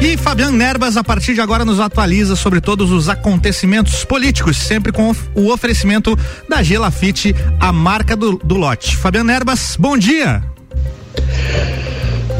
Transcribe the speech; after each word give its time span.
E 0.00 0.16
Fabiano 0.16 0.56
Nerbas, 0.56 0.96
a 0.96 1.02
partir 1.02 1.34
de 1.34 1.40
agora, 1.40 1.64
nos 1.64 1.80
atualiza 1.80 2.36
sobre 2.36 2.60
todos 2.60 2.92
os 2.92 3.08
acontecimentos 3.08 4.04
políticos, 4.04 4.56
sempre 4.56 4.92
com 4.92 5.12
o 5.34 5.52
oferecimento 5.52 6.16
da 6.48 6.62
Gelafite, 6.62 7.34
a 7.58 7.72
marca 7.72 8.14
do, 8.14 8.36
do 8.38 8.56
lote. 8.56 8.96
Fabiano 8.96 9.26
Nerbas, 9.26 9.76
bom 9.76 9.98
dia. 9.98 10.42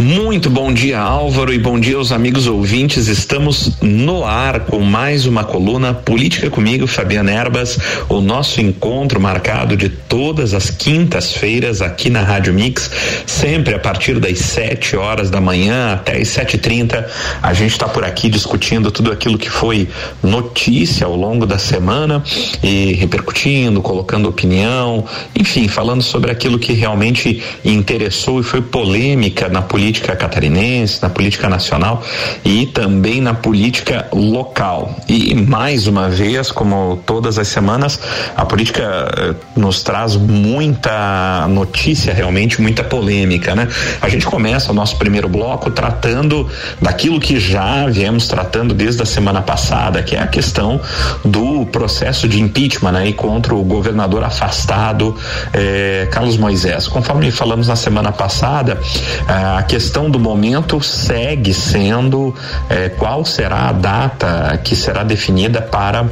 Muito 0.01 0.49
bom 0.49 0.73
dia, 0.73 1.01
Álvaro, 1.01 1.53
e 1.53 1.59
bom 1.59 1.79
dia 1.79 1.97
aos 1.97 2.13
amigos 2.13 2.47
ouvintes. 2.47 3.09
Estamos 3.09 3.73
no 3.83 4.25
ar 4.25 4.61
com 4.61 4.79
mais 4.79 5.27
uma 5.27 5.43
coluna 5.43 5.93
Política 5.93 6.49
comigo, 6.49 6.87
Fabiana 6.87 7.33
Erbas, 7.33 7.77
o 8.09 8.21
nosso 8.21 8.61
encontro 8.61 9.21
marcado 9.21 9.77
de 9.77 9.89
todas 9.89 10.55
as 10.55 10.71
quintas-feiras 10.71 11.83
aqui 11.83 12.11
na 12.11 12.23
Rádio 12.23 12.55
Mix, 12.55 12.89
sempre 13.27 13.75
a 13.75 13.79
partir 13.81 14.21
das 14.21 14.39
7 14.39 14.97
horas 14.97 15.31
da 15.31 15.41
manhã 15.41 15.95
até 15.95 16.17
as 16.17 16.29
7h30. 16.29 17.05
A 17.43 17.53
gente 17.53 17.73
está 17.73 17.89
por 17.89 18.05
aqui 18.05 18.31
discutindo 18.31 18.93
tudo 18.93 19.11
aquilo 19.11 19.37
que 19.37 19.51
foi 19.51 19.89
notícia 20.23 21.07
ao 21.09 21.17
longo 21.17 21.45
da 21.45 21.59
semana 21.59 22.23
e 22.63 22.93
repercutindo, 22.93 23.83
colocando 23.83 24.29
opinião, 24.29 25.05
enfim, 25.35 25.67
falando 25.67 26.03
sobre 26.03 26.31
aquilo 26.31 26.57
que 26.57 26.73
realmente 26.73 27.43
interessou 27.65 28.39
e 28.39 28.45
foi 28.45 28.63
polêmica 28.63 29.49
na 29.49 29.61
política 29.61 29.88
política 29.89 30.15
catarinense, 30.15 31.01
na 31.01 31.09
política 31.09 31.49
nacional 31.49 32.03
e 32.45 32.67
também 32.67 33.23
na 33.23 33.33
política 33.33 34.07
local. 34.13 34.95
E 35.09 35.35
mais 35.35 35.87
uma 35.87 36.11
vez, 36.11 36.53
como 36.53 37.01
todas 37.07 37.39
as 37.39 37.49
semanas, 37.49 37.99
a 38.37 38.45
política 38.45 38.83
eh, 38.83 39.35
nos 39.57 39.83
traz 39.83 40.15
muita 40.15 41.49
notícia, 41.49 42.13
realmente 42.13 42.61
muita 42.61 42.85
polêmica, 42.85 43.55
né? 43.55 43.67
A 44.03 44.11
gente 44.11 44.27
começa 44.27 44.71
o 44.71 44.75
nosso 44.75 44.97
primeiro 44.97 45.27
bloco 45.27 45.71
tratando 45.71 46.47
daquilo 46.83 47.19
que 47.19 47.41
já 47.41 47.87
viemos 47.87 48.29
tratando 48.29 48.75
desde 48.75 49.03
a 49.03 49.07
semana 49.07 49.41
passada, 49.41 50.03
que 50.03 50.15
é 50.15 50.21
a 50.21 50.27
questão 50.27 50.79
do 51.25 51.65
processo 51.65 52.29
de 52.29 52.39
impeachment 52.43 52.95
aí 52.95 53.09
né, 53.09 53.13
contra 53.15 53.55
o 53.55 53.63
governador 53.63 54.23
afastado 54.23 55.17
eh, 55.55 56.07
Carlos 56.11 56.37
Moisés. 56.37 56.87
Conforme 56.89 57.31
falamos 57.31 57.69
na 57.69 57.77
semana 57.77 58.13
passada, 58.13 58.79
a 59.27 59.63
questão 59.63 59.78
questão 59.79 60.11
do 60.11 60.19
momento 60.19 60.81
segue 60.81 61.55
sendo 61.55 62.35
eh, 62.69 62.89
qual 62.89 63.25
será 63.25 63.69
a 63.69 63.73
data 63.73 64.61
que 64.65 64.75
será 64.75 65.05
definida 65.05 65.63
para 65.63 66.05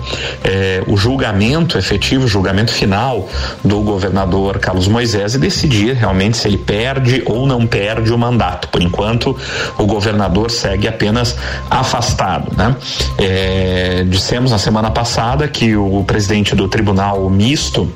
eh, 0.45 0.85
o 0.87 0.97
julgamento 0.97 1.77
efetivo, 1.77 2.29
julgamento 2.29 2.73
final 2.73 3.29
do 3.65 3.81
governador 3.81 4.61
Carlos 4.61 4.87
Moisés 4.87 5.35
e 5.35 5.39
decidir 5.41 5.97
realmente 5.97 6.37
se 6.37 6.47
ele 6.47 6.59
perde 6.59 7.25
ou 7.27 7.45
não 7.45 7.67
perde 7.67 8.13
o 8.13 8.19
mandato. 8.19 8.69
Por 8.69 8.81
enquanto, 8.81 9.37
o 9.77 9.85
governador 9.85 10.49
segue 10.49 10.87
apenas 10.87 11.37
afastado. 11.69 12.57
Né? 12.57 12.77
Eh, 13.19 14.05
dissemos 14.09 14.53
na 14.53 14.59
semana 14.59 14.93
passada 14.93 15.49
que 15.49 15.75
o 15.75 16.05
presidente 16.05 16.55
do 16.55 16.69
Tribunal 16.69 17.29
Misto 17.29 17.91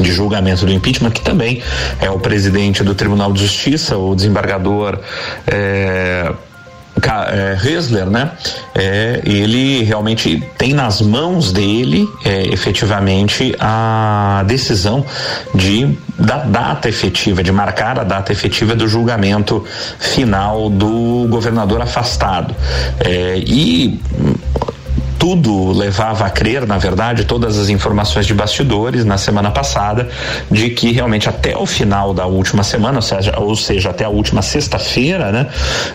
de 0.00 0.12
julgamento 0.12 0.66
do 0.66 0.72
impeachment, 0.72 1.10
que 1.10 1.22
também 1.22 1.62
é 2.00 2.10
o 2.10 2.18
presidente 2.18 2.82
do 2.82 2.94
Tribunal 2.94 3.32
de 3.32 3.40
Justiça, 3.40 3.96
o 3.96 4.14
desembargador 4.14 4.98
é, 5.46 6.32
é, 7.28 8.04
né? 8.06 8.30
É, 8.74 9.20
ele 9.24 9.82
realmente 9.84 10.42
tem 10.56 10.72
nas 10.72 11.00
mãos 11.00 11.52
dele, 11.52 12.08
é, 12.24 12.46
efetivamente, 12.48 13.54
a 13.60 14.42
decisão 14.46 15.04
de 15.54 15.96
da 16.18 16.38
data 16.38 16.88
efetiva, 16.88 17.42
de 17.42 17.52
marcar 17.52 17.98
a 17.98 18.04
data 18.04 18.32
efetiva 18.32 18.74
do 18.74 18.88
julgamento 18.88 19.64
final 19.98 20.70
do 20.70 21.26
governador 21.28 21.82
afastado. 21.82 22.54
É, 23.00 23.38
e 23.38 24.00
tudo 25.26 25.72
levava 25.72 26.24
a 26.24 26.30
crer, 26.30 26.64
na 26.68 26.78
verdade, 26.78 27.24
todas 27.24 27.58
as 27.58 27.68
informações 27.68 28.26
de 28.26 28.32
bastidores 28.32 29.04
na 29.04 29.18
semana 29.18 29.50
passada, 29.50 30.08
de 30.48 30.70
que 30.70 30.92
realmente 30.92 31.28
até 31.28 31.56
o 31.56 31.66
final 31.66 32.14
da 32.14 32.26
última 32.26 32.62
semana, 32.62 32.98
ou 32.98 33.02
seja, 33.02 33.34
ou 33.36 33.56
seja 33.56 33.90
até 33.90 34.04
a 34.04 34.08
última 34.08 34.40
sexta-feira, 34.40 35.32
né, 35.32 35.48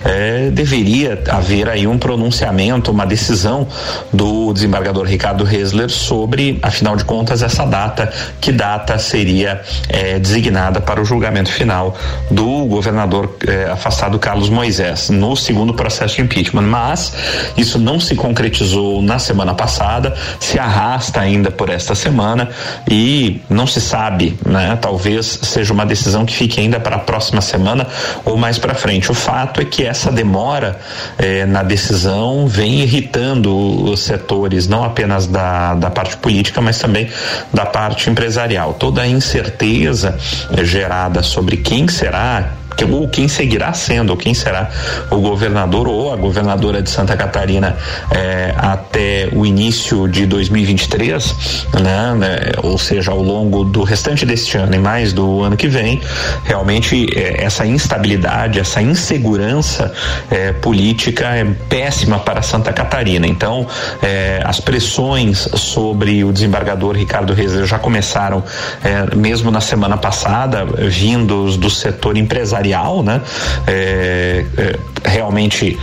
é, 0.04 0.50
deveria 0.50 1.24
haver 1.30 1.70
aí 1.70 1.88
um 1.88 1.98
pronunciamento, 1.98 2.92
uma 2.92 3.06
decisão 3.06 3.66
do 4.12 4.52
desembargador 4.52 5.06
Ricardo 5.06 5.48
Hesler 5.48 5.90
sobre, 5.90 6.60
afinal 6.62 6.98
de 6.98 7.06
contas, 7.06 7.42
essa 7.42 7.64
data, 7.64 8.12
que 8.42 8.52
data 8.52 9.00
seria 9.00 9.62
é, 9.88 10.20
designada 10.20 10.82
para 10.82 11.02
o 11.02 11.06
julgamento 11.06 11.50
final 11.50 11.96
do 12.30 12.66
governador 12.66 13.34
é, 13.48 13.72
afastado 13.72 14.20
Carlos 14.20 14.50
Moisés 14.50 15.10
no 15.10 15.38
segundo 15.38 15.74
processo 15.74 16.18
de 16.18 16.22
impeachment. 16.22 16.64
Mas 16.64 17.14
isso 17.56 17.80
não 17.80 17.98
se 17.98 18.14
concretizou 18.14 19.02
na 19.02 19.21
semana 19.22 19.54
passada, 19.54 20.14
se 20.40 20.60
arrasta 20.60 21.22
ainda 21.22 21.50
por 21.50 21.70
esta 21.70 21.96
semana 21.96 22.50
e 22.90 23.42
não 23.50 23.66
se 23.66 23.80
sabe, 23.80 24.38
né? 24.46 24.78
Talvez 24.82 25.40
seja 25.44 25.72
uma 25.72 25.86
decisão 25.86 26.26
que 26.26 26.36
fique 26.36 26.60
ainda 26.60 26.80
para 26.80 26.98
a 26.98 27.00
próxima 27.00 27.40
semana 27.40 27.88
ou 28.26 28.36
mais 28.36 28.58
para 28.58 28.74
frente. 28.74 29.10
O 29.10 29.14
fato 29.14 29.62
é 29.62 29.66
que 29.66 29.86
essa 29.86 30.12
demora 30.12 30.80
eh, 31.18 31.46
na 31.46 31.64
decisão 31.64 32.48
vem 32.48 32.82
irritando 32.82 33.56
os 33.90 34.02
setores, 34.02 34.68
não 34.68 34.84
apenas 34.84 35.28
da, 35.28 35.76
da 35.76 35.90
parte 35.90 36.18
política, 36.18 36.60
mas 36.60 36.78
também 36.78 37.10
da 37.54 37.66
parte 37.66 38.10
empresarial. 38.10 38.74
Toda 38.74 39.02
a 39.02 39.08
incerteza 39.08 40.18
eh, 40.58 40.66
gerada 40.66 41.24
sobre 41.24 41.58
quem 41.58 41.88
será 41.88 42.61
ou 42.92 43.08
quem 43.08 43.28
seguirá 43.28 43.74
sendo, 43.74 44.12
ou 44.12 44.18
quem 44.18 44.34
será 44.34 44.70
o 45.10 45.18
governador 45.18 45.88
ou 45.88 46.12
a 46.14 46.16
governadora 46.16 46.82
de 46.82 46.90
Santa 46.90 47.16
Catarina 47.16 47.78
eh, 48.12 48.54
até 48.58 49.30
o 49.34 49.46
início 49.46 50.08
de 50.08 50.26
2023, 50.26 51.68
né, 51.82 52.16
né, 52.16 52.38
ou 52.64 52.78
seja, 52.78 53.12
ao 53.12 53.22
longo 53.22 53.64
do 53.64 53.84
restante 53.84 54.26
deste 54.26 54.58
ano 54.58 54.74
e 54.74 54.80
mais 54.80 55.14
do 55.14 55.44
ano 55.44 55.56
que 55.56 55.68
vem, 55.68 56.02
realmente 56.44 57.08
eh, 57.16 57.44
essa 57.44 57.66
instabilidade, 57.66 58.60
essa 58.60 58.82
insegurança 58.82 59.94
eh, 60.30 60.54
política 60.54 61.28
é 61.36 61.46
péssima 61.70 62.20
para 62.20 62.42
Santa 62.42 62.74
Catarina. 62.74 63.28
Então, 63.28 63.68
eh, 64.02 64.42
as 64.44 64.60
pressões 64.60 65.48
sobre 65.56 66.24
o 66.24 66.32
desembargador 66.32 66.96
Ricardo 66.96 67.34
Reis 67.34 67.52
já 67.68 67.78
começaram 67.78 68.44
eh, 68.84 69.16
mesmo 69.16 69.52
na 69.52 69.62
semana 69.62 69.98
passada, 69.98 70.66
vindos 70.66 71.58
do 71.58 71.70
setor 71.70 72.18
empresarial 72.18 72.61
empresarial, 72.62 73.04
né? 73.04 73.22
É, 73.68 74.46
é, 74.58 74.80
realmente, 75.04 75.78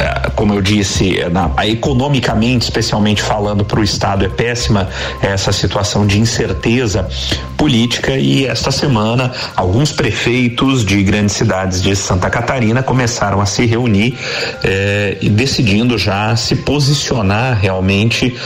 é, 0.00 0.30
como 0.30 0.54
eu 0.54 0.62
disse, 0.62 1.20
é, 1.20 1.28
na, 1.28 1.50
economicamente, 1.66 2.64
especialmente 2.64 3.20
falando 3.20 3.64
para 3.64 3.80
o 3.80 3.82
Estado, 3.82 4.24
é 4.24 4.28
péssima 4.28 4.88
essa 5.20 5.52
situação 5.52 6.06
de 6.06 6.18
incerteza 6.18 7.08
política 7.56 8.16
e 8.16 8.46
esta 8.46 8.70
semana 8.70 9.32
alguns 9.56 9.90
prefeitos 9.90 10.84
de 10.84 11.02
grandes 11.02 11.34
cidades 11.34 11.82
de 11.82 11.94
Santa 11.96 12.30
Catarina 12.30 12.82
começaram 12.82 13.40
a 13.40 13.46
se 13.46 13.66
reunir 13.66 14.16
eh, 14.62 15.18
e 15.20 15.28
decidindo 15.28 15.98
já 15.98 16.36
se 16.36 16.54
posicionar 16.54 17.58
realmente 17.60 18.36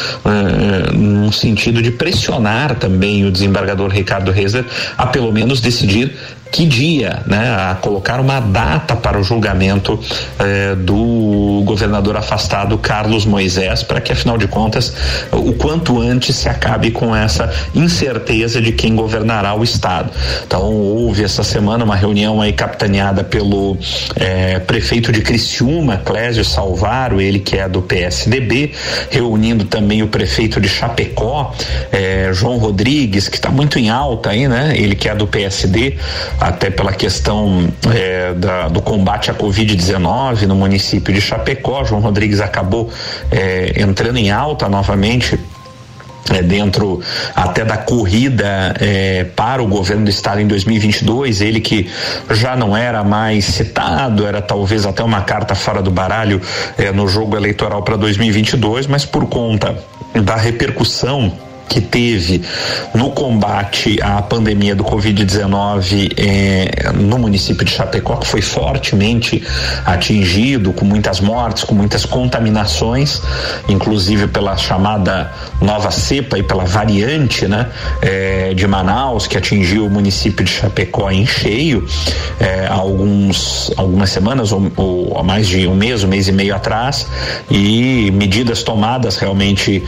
no 0.94 1.30
sentido 1.30 1.82
de 1.82 1.90
pressionar 1.90 2.76
também 2.76 3.26
o 3.26 3.30
desembargador 3.30 3.90
Ricardo 3.90 4.30
Rezer 4.30 4.64
a 4.96 5.06
pelo 5.06 5.30
menos 5.30 5.60
decidir 5.60 6.16
que 6.52 6.66
dia, 6.66 7.22
né, 7.26 7.50
a 7.50 7.74
colocar 7.74 8.20
uma 8.20 8.38
data 8.38 8.94
para 8.94 9.18
o 9.18 9.22
julgamento 9.22 9.98
eh, 10.38 10.74
do 10.76 11.62
governador 11.64 12.14
afastado 12.14 12.76
Carlos 12.76 13.24
Moisés, 13.24 13.82
para 13.82 14.02
que 14.02 14.12
afinal 14.12 14.36
de 14.36 14.46
contas 14.46 14.94
o 15.32 15.54
quanto 15.54 15.98
antes 15.98 16.36
se 16.36 16.50
acabe 16.50 16.90
com 16.90 17.16
essa 17.16 17.50
incerteza 17.74 18.60
de 18.60 18.70
quem 18.70 18.94
governará 18.94 19.54
o 19.54 19.64
estado. 19.64 20.10
Então 20.46 20.62
houve 20.74 21.24
essa 21.24 21.42
semana 21.42 21.84
uma 21.84 21.96
reunião 21.96 22.42
aí 22.42 22.52
capitaneada 22.52 23.24
pelo 23.24 23.78
eh, 24.16 24.58
prefeito 24.58 25.10
de 25.10 25.22
Criciúma, 25.22 26.02
Clésio 26.04 26.44
Salvaro, 26.44 27.18
ele 27.18 27.38
que 27.38 27.56
é 27.56 27.66
do 27.66 27.80
PSDB, 27.80 28.72
reunindo 29.08 29.64
também 29.64 30.02
o 30.02 30.08
prefeito 30.08 30.60
de 30.60 30.68
Chapecó, 30.68 31.54
eh, 31.90 32.30
João 32.34 32.58
Rodrigues, 32.58 33.26
que 33.26 33.36
está 33.36 33.50
muito 33.50 33.78
em 33.78 33.88
alta 33.88 34.28
aí, 34.28 34.46
né? 34.46 34.74
Ele 34.76 34.94
que 34.94 35.08
é 35.08 35.14
do 35.14 35.26
PSD, 35.26 35.96
até 36.42 36.70
pela 36.70 36.92
questão 36.92 37.72
é, 37.94 38.34
da, 38.34 38.66
do 38.66 38.82
combate 38.82 39.30
à 39.30 39.34
Covid-19 39.34 40.42
no 40.42 40.56
município 40.56 41.14
de 41.14 41.20
Chapecó. 41.20 41.84
João 41.84 42.00
Rodrigues 42.00 42.40
acabou 42.40 42.90
é, 43.30 43.80
entrando 43.80 44.16
em 44.16 44.30
alta 44.32 44.68
novamente 44.68 45.38
é, 46.30 46.42
dentro 46.42 47.00
até 47.34 47.64
da 47.64 47.76
corrida 47.76 48.74
é, 48.80 49.24
para 49.36 49.62
o 49.62 49.68
governo 49.68 50.04
do 50.04 50.10
estado 50.10 50.40
em 50.40 50.46
2022, 50.46 51.40
ele 51.40 51.60
que 51.60 51.88
já 52.30 52.56
não 52.56 52.76
era 52.76 53.04
mais 53.04 53.44
citado, 53.44 54.26
era 54.26 54.42
talvez 54.42 54.84
até 54.84 55.02
uma 55.04 55.22
carta 55.22 55.54
fora 55.54 55.80
do 55.80 55.90
baralho 55.90 56.40
é, 56.76 56.90
no 56.90 57.06
jogo 57.06 57.36
eleitoral 57.36 57.82
para 57.82 57.96
2022, 57.96 58.88
mas 58.88 59.04
por 59.04 59.26
conta 59.26 59.76
da 60.14 60.36
repercussão 60.36 61.32
que 61.68 61.80
teve 61.80 62.42
no 62.94 63.10
combate 63.10 63.98
à 64.02 64.20
pandemia 64.20 64.74
do 64.74 64.84
Covid-19 64.84 66.12
eh, 66.16 66.92
no 66.94 67.18
município 67.18 67.64
de 67.64 67.70
Chapecó, 67.70 68.16
que 68.16 68.26
foi 68.26 68.42
fortemente 68.42 69.42
atingido, 69.84 70.72
com 70.72 70.84
muitas 70.84 71.20
mortes, 71.20 71.64
com 71.64 71.74
muitas 71.74 72.04
contaminações, 72.04 73.22
inclusive 73.68 74.26
pela 74.28 74.56
chamada 74.56 75.32
nova 75.60 75.90
cepa 75.90 76.38
e 76.38 76.42
pela 76.42 76.64
variante 76.64 77.46
né, 77.48 77.68
eh, 78.02 78.52
de 78.54 78.66
Manaus, 78.66 79.26
que 79.26 79.38
atingiu 79.38 79.86
o 79.86 79.90
município 79.90 80.44
de 80.44 80.50
Chapecó 80.50 81.10
em 81.10 81.26
cheio 81.26 81.86
eh, 82.38 82.66
há 82.68 82.74
alguns, 82.74 83.72
algumas 83.76 84.10
semanas 84.10 84.52
ou, 84.52 84.70
ou 84.76 85.18
há 85.18 85.22
mais 85.22 85.48
de 85.48 85.66
um 85.66 85.74
mês, 85.74 86.04
um 86.04 86.08
mês 86.08 86.28
e 86.28 86.32
meio 86.32 86.54
atrás, 86.54 87.06
e 87.50 88.10
medidas 88.12 88.62
tomadas 88.62 89.16
realmente 89.16 89.82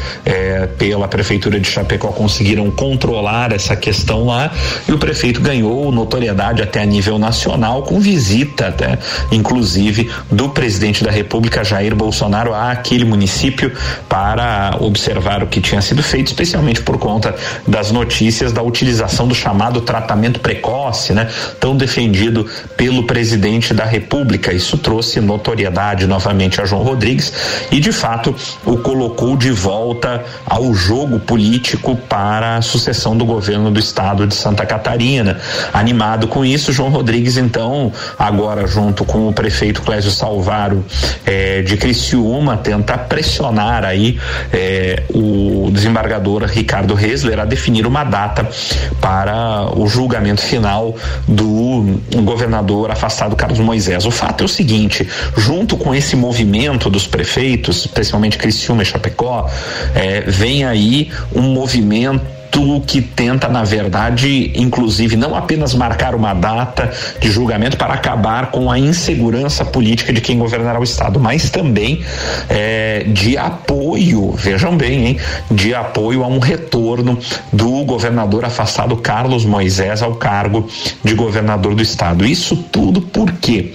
pela 0.79 1.06
Prefeitura 1.09 1.61
de 1.61 1.74
Chapecó 1.75 2.09
conseguiram 2.09 2.71
controlar 2.71 3.53
essa 3.53 3.75
questão 3.75 4.26
lá 4.26 4.53
e 4.88 4.93
o 4.93 4.99
prefeito 4.99 5.41
ganhou 5.41 5.91
notoriedade 5.91 6.62
até 6.62 6.81
a 6.81 6.87
nível 6.87 7.19
nacional 7.19 7.82
com 7.82 7.99
visita 7.99 8.69
até 8.69 8.99
inclusive 9.32 10.11
do 10.31 10.49
presidente 10.50 11.03
da 11.03 11.11
República 11.11 11.65
Jair 11.65 11.94
Bolsonaro 11.94 12.55
àquele 12.55 13.05
município 13.05 13.73
para 14.09 14.76
observar 14.81 15.43
o 15.43 15.47
que 15.47 15.61
tinha 15.61 15.81
sido 15.81 16.03
feito, 16.03 16.29
especialmente 16.29 16.81
por 16.82 16.99
conta 16.99 17.35
das 17.67 17.91
notícias 17.91 18.53
da 18.53 18.62
utilização 18.62 19.26
do 19.26 19.35
chamado 19.35 19.81
tratamento 19.81 20.41
precoce, 20.41 21.12
né, 21.12 21.29
tão 21.59 21.76
defendido 21.76 22.47
pelo 22.76 23.05
presidente 23.05 23.75
da 23.75 23.85
República. 23.85 24.53
Isso 24.53 24.79
trouxe 24.79 25.21
notoriedade 25.21 26.06
novamente 26.06 26.61
a 26.61 26.65
João 26.65 26.82
Rodrigues 26.82 27.32
e 27.71 27.81
de 27.81 27.93
fato 27.93 28.35
o 28.65 28.76
colocou 28.79 29.37
de 29.37 29.50
volta 29.50 30.25
ao 30.47 30.73
jogo 30.75 31.19
político 31.19 31.53
para 32.08 32.56
a 32.56 32.62
sucessão 32.62 33.16
do 33.16 33.24
governo 33.24 33.70
do 33.70 33.78
estado 33.78 34.26
de 34.26 34.34
Santa 34.34 34.64
Catarina. 34.64 35.38
Animado 35.72 36.28
com 36.28 36.44
isso, 36.44 36.72
João 36.72 36.90
Rodrigues, 36.90 37.36
então, 37.36 37.92
agora 38.18 38.66
junto 38.66 39.04
com 39.04 39.28
o 39.28 39.32
prefeito 39.32 39.82
Clésio 39.82 40.10
Salvaro 40.10 40.84
eh, 41.26 41.62
de 41.62 41.76
Criciúma, 41.76 42.56
tenta 42.56 42.96
pressionar 42.96 43.84
aí 43.84 44.18
eh, 44.52 45.02
o 45.12 45.70
desembargador 45.70 46.44
Ricardo 46.44 46.94
Resler 46.94 47.38
a 47.38 47.44
definir 47.44 47.86
uma 47.86 48.04
data 48.04 48.48
para 49.00 49.68
o 49.76 49.86
julgamento 49.86 50.42
final 50.42 50.96
do 51.26 52.00
governador 52.22 52.90
afastado 52.90 53.36
Carlos 53.36 53.58
Moisés. 53.58 54.06
O 54.06 54.10
fato 54.10 54.42
é 54.42 54.44
o 54.44 54.48
seguinte: 54.48 55.06
junto 55.36 55.76
com 55.76 55.94
esse 55.94 56.16
movimento 56.16 56.88
dos 56.88 57.06
prefeitos, 57.06 57.80
especialmente 57.84 58.38
Criciúma 58.38 58.82
e 58.82 58.86
Chapecó, 58.86 59.50
eh, 59.94 60.24
vem 60.26 60.64
aí 60.64 61.10
um 61.34 61.44
movimento 61.52 62.35
que 62.87 63.02
tenta, 63.02 63.49
na 63.49 63.64
verdade, 63.64 64.52
inclusive, 64.55 65.17
não 65.17 65.35
apenas 65.35 65.75
marcar 65.75 66.14
uma 66.14 66.32
data 66.32 66.91
de 67.20 67.31
julgamento 67.31 67.76
para 67.76 67.94
acabar 67.94 68.50
com 68.50 68.70
a 68.70 68.79
insegurança 68.79 69.64
política 69.64 70.12
de 70.12 70.20
quem 70.20 70.38
governará 70.38 70.79
o 70.79 70.85
Estado, 70.85 71.19
mas 71.19 71.50
também 71.50 72.02
é, 72.49 73.05
de 73.08 73.37
apoio, 73.37 74.32
vejam 74.32 74.76
bem, 74.76 75.06
hein, 75.06 75.17
de 75.50 75.75
apoio 75.75 76.23
a 76.23 76.29
um 76.29 76.38
retorno 76.38 77.19
do 77.52 77.85
governador 77.85 78.44
afastado 78.44 78.97
Carlos 78.97 79.44
Moisés 79.44 80.00
ao 80.00 80.14
cargo 80.14 80.69
de 81.02 81.14
governador 81.14 81.75
do 81.75 81.82
Estado. 81.82 82.25
Isso 82.25 82.56
tudo 82.70 83.00
por 83.00 83.32
quê? 83.32 83.73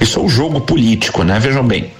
Isso 0.00 0.20
é 0.20 0.22
o 0.22 0.28
jogo 0.28 0.60
político, 0.60 1.24
né? 1.24 1.38
Vejam 1.40 1.64
bem 1.64 1.90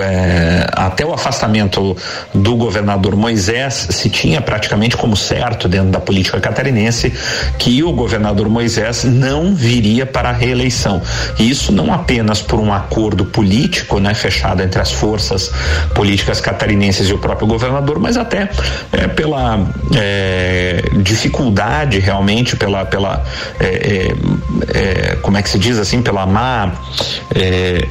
é, 0.00 0.66
até 0.92 1.06
o 1.06 1.12
afastamento 1.12 1.96
do 2.34 2.54
governador 2.54 3.16
Moisés 3.16 3.88
se 3.90 4.10
tinha 4.10 4.40
praticamente 4.42 4.94
como 4.96 5.16
certo 5.16 5.68
dentro 5.68 5.90
da 5.90 5.98
política 6.00 6.38
catarinense 6.38 7.12
que 7.58 7.82
o 7.82 7.92
governador 7.92 8.48
Moisés 8.48 9.04
não 9.04 9.54
viria 9.54 10.04
para 10.04 10.28
a 10.28 10.32
reeleição. 10.32 11.00
E 11.38 11.48
isso 11.48 11.72
não 11.72 11.92
apenas 11.92 12.42
por 12.42 12.60
um 12.60 12.72
acordo 12.72 13.24
político, 13.24 13.98
né, 13.98 14.12
fechado 14.12 14.62
entre 14.62 14.80
as 14.80 14.92
forças 14.92 15.50
políticas 15.94 16.40
catarinenses 16.40 17.08
e 17.08 17.12
o 17.14 17.18
próprio 17.18 17.46
governador, 17.46 17.98
mas 17.98 18.18
até 18.18 18.50
é, 18.92 19.08
pela 19.08 19.66
é, 19.96 20.82
dificuldade 20.98 21.98
realmente, 21.98 22.54
pela, 22.54 22.84
pela 22.84 23.24
é, 23.58 23.66
é, 23.66 25.12
é, 25.12 25.16
como 25.16 25.38
é 25.38 25.42
que 25.42 25.48
se 25.48 25.58
diz 25.58 25.78
assim, 25.78 26.02
pela 26.02 26.26
má 26.26 26.72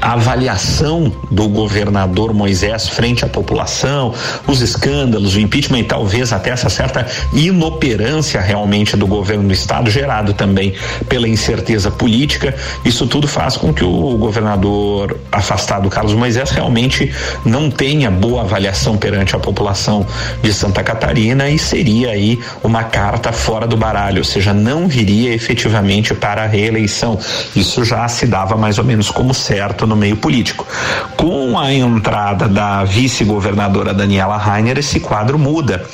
avaliação 0.01 1.11
do 1.31 1.47
governador 1.47 2.33
Moisés 2.33 2.87
frente 2.91 3.25
à 3.25 3.27
população, 3.27 4.13
os 4.47 4.61
escândalos, 4.61 5.35
o 5.35 5.39
impeachment 5.39 5.79
e 5.79 5.83
talvez 5.83 6.31
até 6.33 6.51
essa 6.51 6.69
certa 6.69 7.05
inoperância 7.33 8.39
realmente 8.39 8.95
do 8.95 9.07
governo 9.07 9.47
do 9.47 9.53
estado, 9.53 9.89
gerado 9.89 10.33
também 10.33 10.73
pela 11.07 11.27
incerteza 11.27 11.89
política, 11.89 12.53
isso 12.85 13.07
tudo 13.07 13.27
faz 13.27 13.57
com 13.57 13.73
que 13.73 13.83
o 13.83 14.17
governador 14.17 15.17
afastado 15.31 15.89
Carlos 15.89 16.13
Moisés 16.13 16.51
realmente 16.51 17.11
não 17.45 17.69
tenha 17.69 18.11
boa 18.11 18.41
avaliação 18.41 18.97
perante 18.97 19.35
a 19.35 19.39
população 19.39 20.05
de 20.41 20.53
Santa 20.53 20.83
Catarina 20.83 21.49
e 21.49 21.57
seria 21.57 22.11
aí 22.11 22.39
uma 22.63 22.83
carta 22.83 23.31
fora 23.31 23.67
do 23.67 23.77
baralho, 23.77 24.19
ou 24.19 24.23
seja, 24.23 24.53
não 24.53 24.87
viria 24.87 25.33
efetivamente 25.33 26.13
para 26.13 26.43
a 26.43 26.47
reeleição. 26.47 27.17
Isso 27.55 27.83
já 27.83 28.07
se 28.07 28.25
dava 28.25 28.55
mais 28.55 28.77
ou 28.77 28.83
menos 28.83 29.09
como 29.09 29.33
certo 29.33 29.87
no 29.87 29.95
meio 29.95 30.17
político. 30.17 30.67
Com 31.15 31.57
a 31.57 31.73
entrada 31.73 32.47
da 32.47 32.80
vice-governadora 32.83 33.93
Daniela 33.93 34.37
Rainer, 34.37 34.77
esse 34.77 34.99
quadro 34.99 35.37
muda, 35.37 35.85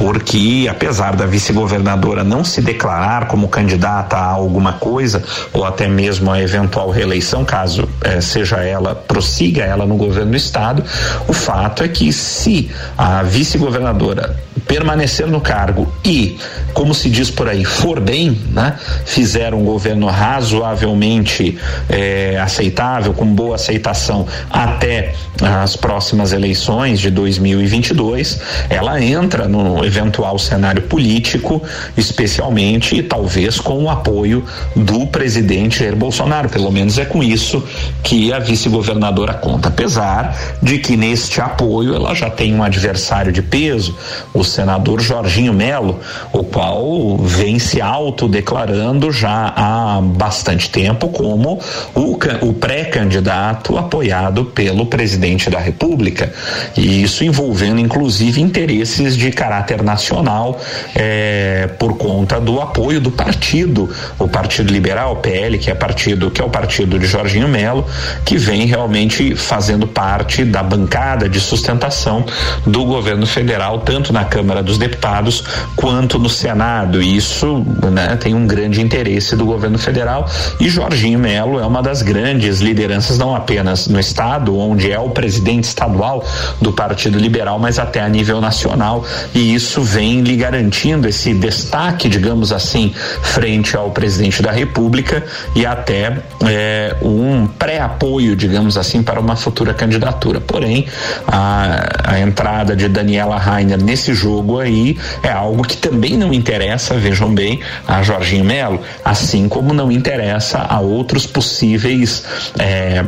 porque 0.00 0.66
apesar 0.66 1.14
da 1.14 1.26
vice-governadora 1.26 2.24
não 2.24 2.42
se 2.42 2.62
declarar 2.62 3.28
como 3.28 3.48
candidata 3.48 4.16
a 4.16 4.24
alguma 4.24 4.72
coisa, 4.72 5.22
ou 5.52 5.62
até 5.62 5.86
mesmo 5.86 6.30
a 6.30 6.40
eventual 6.40 6.88
reeleição, 6.88 7.44
caso 7.44 7.86
eh, 8.02 8.18
seja 8.18 8.56
ela, 8.64 8.94
prossiga 8.94 9.62
ela 9.62 9.84
no 9.84 9.96
governo 9.96 10.30
do 10.30 10.36
estado, 10.38 10.82
o 11.28 11.34
fato 11.34 11.82
é 11.82 11.88
que 11.88 12.14
se 12.14 12.70
a 12.96 13.22
vice-governadora 13.22 14.34
permanecer 14.66 15.26
no 15.26 15.40
cargo 15.40 15.92
e, 16.02 16.38
como 16.72 16.94
se 16.94 17.10
diz 17.10 17.30
por 17.30 17.48
aí, 17.48 17.64
for 17.64 18.00
bem, 18.00 18.40
né, 18.52 18.76
fizer 19.04 19.52
um 19.52 19.64
governo 19.64 20.06
razoavelmente 20.06 21.58
eh, 21.90 22.38
aceitável, 22.40 23.12
com 23.12 23.26
boa 23.26 23.56
aceitação 23.56 24.26
até 24.48 25.12
as 25.42 25.76
próximas 25.76 26.32
eleições 26.32 27.00
de 27.00 27.10
2022, 27.10 28.40
ela 28.68 29.02
entra 29.02 29.48
no 29.48 29.84
eventual 29.90 30.38
cenário 30.38 30.82
político, 30.82 31.62
especialmente 31.96 32.96
e 32.96 33.02
talvez 33.02 33.58
com 33.58 33.84
o 33.84 33.90
apoio 33.90 34.44
do 34.76 35.06
presidente 35.08 35.80
Jair 35.80 35.96
Bolsonaro. 35.96 36.48
Pelo 36.48 36.70
menos 36.70 36.96
é 36.98 37.04
com 37.04 37.22
isso 37.22 37.62
que 38.02 38.32
a 38.32 38.38
vice-governadora 38.38 39.34
conta. 39.34 39.68
Apesar 39.68 40.36
de 40.62 40.78
que 40.78 40.96
neste 40.96 41.40
apoio 41.40 41.94
ela 41.94 42.14
já 42.14 42.30
tem 42.30 42.54
um 42.54 42.62
adversário 42.62 43.32
de 43.32 43.42
peso, 43.42 43.96
o 44.32 44.44
senador 44.44 45.00
Jorginho 45.00 45.52
Melo, 45.52 45.98
o 46.32 46.44
qual 46.44 47.16
vem 47.18 47.58
se 47.58 47.80
autodeclarando 47.80 49.10
já 49.10 49.52
há 49.56 50.00
bastante 50.00 50.70
tempo 50.70 51.08
como 51.08 51.58
o, 51.94 52.18
o 52.42 52.52
pré-candidato 52.54 53.76
apoiado 53.76 54.44
pelo 54.44 54.86
presidente 54.86 55.50
da 55.50 55.58
República, 55.58 56.32
e 56.76 57.02
isso 57.02 57.24
envolvendo 57.24 57.80
inclusive 57.80 58.40
interesses 58.40 59.16
de 59.16 59.30
caráter 59.30 59.79
nacional 59.82 60.60
eh, 60.94 61.68
por 61.78 61.96
conta 61.96 62.40
do 62.40 62.60
apoio 62.60 63.00
do 63.00 63.10
partido, 63.10 63.88
o 64.18 64.28
Partido 64.28 64.72
Liberal, 64.72 65.16
PL, 65.16 65.58
que 65.58 65.70
é 65.70 65.74
partido 65.74 66.30
que 66.30 66.40
é 66.40 66.44
o 66.44 66.50
partido 66.50 66.98
de 66.98 67.06
Jorginho 67.06 67.48
Melo, 67.48 67.86
que 68.24 68.36
vem 68.36 68.66
realmente 68.66 69.34
fazendo 69.34 69.86
parte 69.86 70.44
da 70.44 70.62
bancada 70.62 71.28
de 71.28 71.40
sustentação 71.40 72.24
do 72.66 72.84
governo 72.84 73.26
federal, 73.26 73.80
tanto 73.80 74.12
na 74.12 74.24
Câmara 74.24 74.40
Câmara 74.50 74.62
dos 74.62 74.78
Deputados 74.78 75.44
quanto 75.76 76.18
no 76.18 76.28
Senado. 76.28 77.02
E 77.02 77.14
isso 77.14 77.62
né, 77.92 78.16
tem 78.16 78.34
um 78.34 78.46
grande 78.46 78.80
interesse 78.80 79.36
do 79.36 79.44
governo 79.44 79.78
federal. 79.78 80.26
E 80.58 80.68
Jorginho 80.68 81.18
Melo 81.18 81.60
é 81.60 81.66
uma 81.66 81.82
das 81.82 82.00
grandes 82.00 82.60
lideranças, 82.60 83.18
não 83.18 83.36
apenas 83.36 83.86
no 83.86 84.00
Estado, 84.00 84.56
onde 84.58 84.90
é 84.90 84.98
o 84.98 85.10
presidente 85.10 85.64
estadual 85.64 86.24
do 86.60 86.72
Partido 86.72 87.18
Liberal, 87.18 87.58
mas 87.58 87.78
até 87.78 88.00
a 88.00 88.08
nível 88.08 88.40
nacional. 88.40 89.04
E 89.34 89.54
isso 89.54 89.69
vem 89.78 90.20
lhe 90.20 90.36
garantindo 90.36 91.08
esse 91.08 91.34
destaque, 91.34 92.08
digamos 92.08 92.52
assim, 92.52 92.92
frente 93.22 93.76
ao 93.76 93.90
presidente 93.90 94.42
da 94.42 94.50
República 94.50 95.24
e 95.54 95.64
até 95.64 96.18
é, 96.46 96.96
um 97.02 97.46
pré-apoio, 97.46 98.34
digamos 98.34 98.76
assim, 98.76 99.02
para 99.02 99.20
uma 99.20 99.36
futura 99.36 99.72
candidatura. 99.74 100.40
Porém, 100.40 100.86
a, 101.26 102.14
a 102.14 102.20
entrada 102.20 102.74
de 102.74 102.88
Daniela 102.88 103.36
Rainer 103.36 103.82
nesse 103.82 104.14
jogo 104.14 104.30
jogo 104.30 104.60
aí 104.60 104.96
é 105.22 105.30
algo 105.30 105.62
que 105.62 105.76
também 105.76 106.16
não 106.16 106.32
interessa, 106.32 106.94
vejam 106.94 107.32
bem, 107.34 107.60
a 107.86 108.02
Jorginho 108.02 108.44
Melo, 108.44 108.80
assim 109.04 109.48
como 109.48 109.74
não 109.74 109.92
interessa 109.92 110.58
a 110.58 110.80
outros 110.80 111.26
possíveis 111.26 112.24
é, 112.58 113.04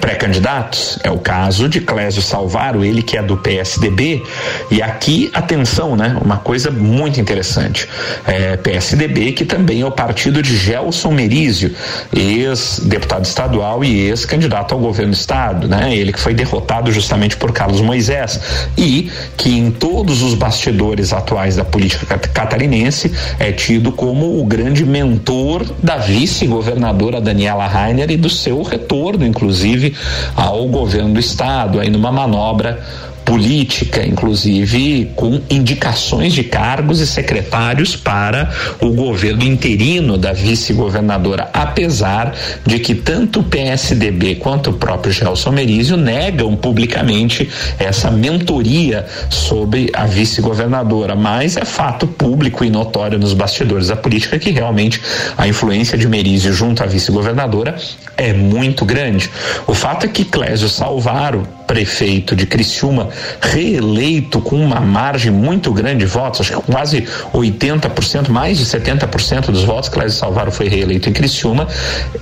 pré-candidatos. 0.00 0.98
É 1.02 1.10
o 1.10 1.18
caso 1.18 1.68
de 1.68 1.80
Clésio 1.80 2.22
Salvaro, 2.22 2.84
ele 2.84 3.02
que 3.02 3.16
é 3.16 3.22
do 3.22 3.36
PSDB. 3.36 4.22
E 4.70 4.80
aqui, 4.80 5.30
atenção, 5.34 5.96
né? 5.98 6.16
Uma 6.24 6.38
coisa 6.38 6.70
muito 6.70 7.20
interessante. 7.20 7.88
É, 8.26 8.56
PSDB, 8.56 9.32
que 9.32 9.44
também 9.44 9.80
é 9.82 9.86
o 9.86 9.90
partido 9.90 10.40
de 10.42 10.56
Gelson 10.56 11.10
Merizio, 11.10 11.74
ex-deputado 12.14 13.24
estadual 13.24 13.84
e 13.84 14.08
ex-candidato 14.08 14.72
ao 14.72 14.80
governo 14.80 15.12
do 15.12 15.16
estado, 15.16 15.68
né? 15.68 15.94
Ele 15.94 16.12
que 16.12 16.20
foi 16.20 16.32
derrotado 16.32 16.92
justamente 16.92 17.36
por 17.36 17.52
Carlos 17.52 17.80
Moisés 17.80 18.40
e 18.76 19.10
que 19.36 19.50
em 19.50 19.70
todos 19.70 20.22
os 20.22 20.34
bastidores 20.34 21.12
atuais 21.12 21.56
da 21.56 21.64
política 21.64 22.16
catarinense 22.18 23.12
é 23.38 23.50
tido 23.50 23.90
como 23.90 24.40
o 24.40 24.44
grande 24.44 24.84
mentor 24.84 25.66
da 25.82 25.96
vice-governadora 25.96 27.20
Daniela 27.20 27.66
Rainer 27.66 28.10
e 28.10 28.16
do 28.16 28.30
seu 28.30 28.62
retorno, 28.62 29.26
inclusive, 29.26 29.96
ao 30.36 30.68
governo 30.68 31.14
do 31.14 31.20
estado, 31.20 31.80
aí 31.80 31.90
numa 31.90 32.12
manobra 32.12 32.80
política, 33.28 34.06
inclusive 34.06 35.12
com 35.14 35.38
indicações 35.50 36.32
de 36.32 36.42
cargos 36.42 36.98
e 36.98 37.06
secretários 37.06 37.94
para 37.94 38.50
o 38.80 38.90
governo 38.90 39.44
interino 39.44 40.16
da 40.16 40.32
vice-governadora, 40.32 41.50
apesar 41.52 42.34
de 42.64 42.78
que 42.78 42.94
tanto 42.94 43.40
o 43.40 43.44
PSDB 43.44 44.36
quanto 44.36 44.70
o 44.70 44.72
próprio 44.72 45.12
Gelson 45.12 45.50
Merizio 45.50 45.98
negam 45.98 46.56
publicamente 46.56 47.46
essa 47.78 48.10
mentoria 48.10 49.04
sobre 49.28 49.90
a 49.92 50.06
vice-governadora, 50.06 51.14
mas 51.14 51.58
é 51.58 51.66
fato 51.66 52.06
público 52.06 52.64
e 52.64 52.70
notório 52.70 53.18
nos 53.18 53.34
bastidores 53.34 53.88
da 53.88 53.96
política 53.96 54.38
que 54.38 54.52
realmente 54.52 55.02
a 55.36 55.46
influência 55.46 55.98
de 55.98 56.08
Merizio 56.08 56.54
junto 56.54 56.82
à 56.82 56.86
vice-governadora 56.86 57.76
é 58.16 58.32
muito 58.32 58.86
grande. 58.86 59.30
O 59.66 59.74
fato 59.74 60.06
é 60.06 60.08
que 60.08 60.24
Clésio 60.24 60.70
Salvaro, 60.70 61.46
prefeito 61.68 62.34
de 62.34 62.46
Criciúma, 62.46 63.10
reeleito 63.42 64.40
com 64.40 64.56
uma 64.56 64.80
margem 64.80 65.30
muito 65.30 65.70
grande 65.70 65.98
de 65.98 66.06
votos, 66.06 66.40
acho 66.40 66.56
que 66.56 66.72
quase 66.72 67.06
80%, 67.32 68.30
mais 68.30 68.56
de 68.56 68.64
70% 68.64 69.50
dos 69.50 69.64
votos, 69.64 69.90
Clésio 69.90 70.18
Salvaro 70.18 70.50
foi 70.50 70.66
reeleito 70.66 71.10
em 71.10 71.12
Criciúma, 71.12 71.68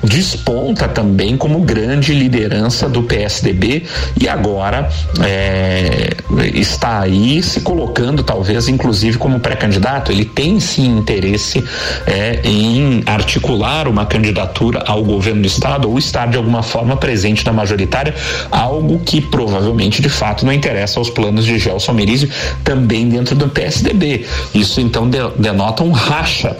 desponta 0.02 0.88
também 0.88 1.36
como 1.36 1.60
grande 1.60 2.12
liderança 2.12 2.88
do 2.88 3.04
PSDB 3.04 3.84
e 4.20 4.28
agora 4.28 4.88
é, 5.24 6.10
está 6.54 7.00
aí 7.00 7.40
se 7.42 7.60
colocando, 7.60 8.24
talvez, 8.24 8.66
inclusive, 8.66 9.16
como 9.16 9.38
pré-candidato. 9.38 10.10
Ele 10.10 10.24
tem 10.24 10.58
sim 10.58 10.98
interesse 10.98 11.62
é, 12.06 12.40
em 12.42 13.02
articular 13.06 13.86
uma 13.86 14.06
candidatura 14.06 14.82
ao 14.86 15.04
governo 15.04 15.42
do 15.42 15.46
Estado 15.46 15.88
ou 15.88 15.98
estar 15.98 16.26
de 16.26 16.36
alguma 16.36 16.62
forma 16.62 16.96
presente 16.96 17.46
na 17.46 17.52
majoritária, 17.52 18.14
algo 18.50 18.98
que 19.00 19.20
provavelmente 19.36 20.00
de 20.00 20.08
fato 20.08 20.46
não 20.46 20.52
interessa 20.52 20.98
aos 20.98 21.10
planos 21.10 21.44
de 21.44 21.58
Gelson 21.58 21.92
Merizio, 21.92 22.30
também 22.64 23.06
dentro 23.06 23.36
do 23.36 23.46
PSDB. 23.50 24.24
Isso 24.54 24.80
então 24.80 25.10
denota 25.36 25.82
um 25.82 25.90
racha 25.90 26.56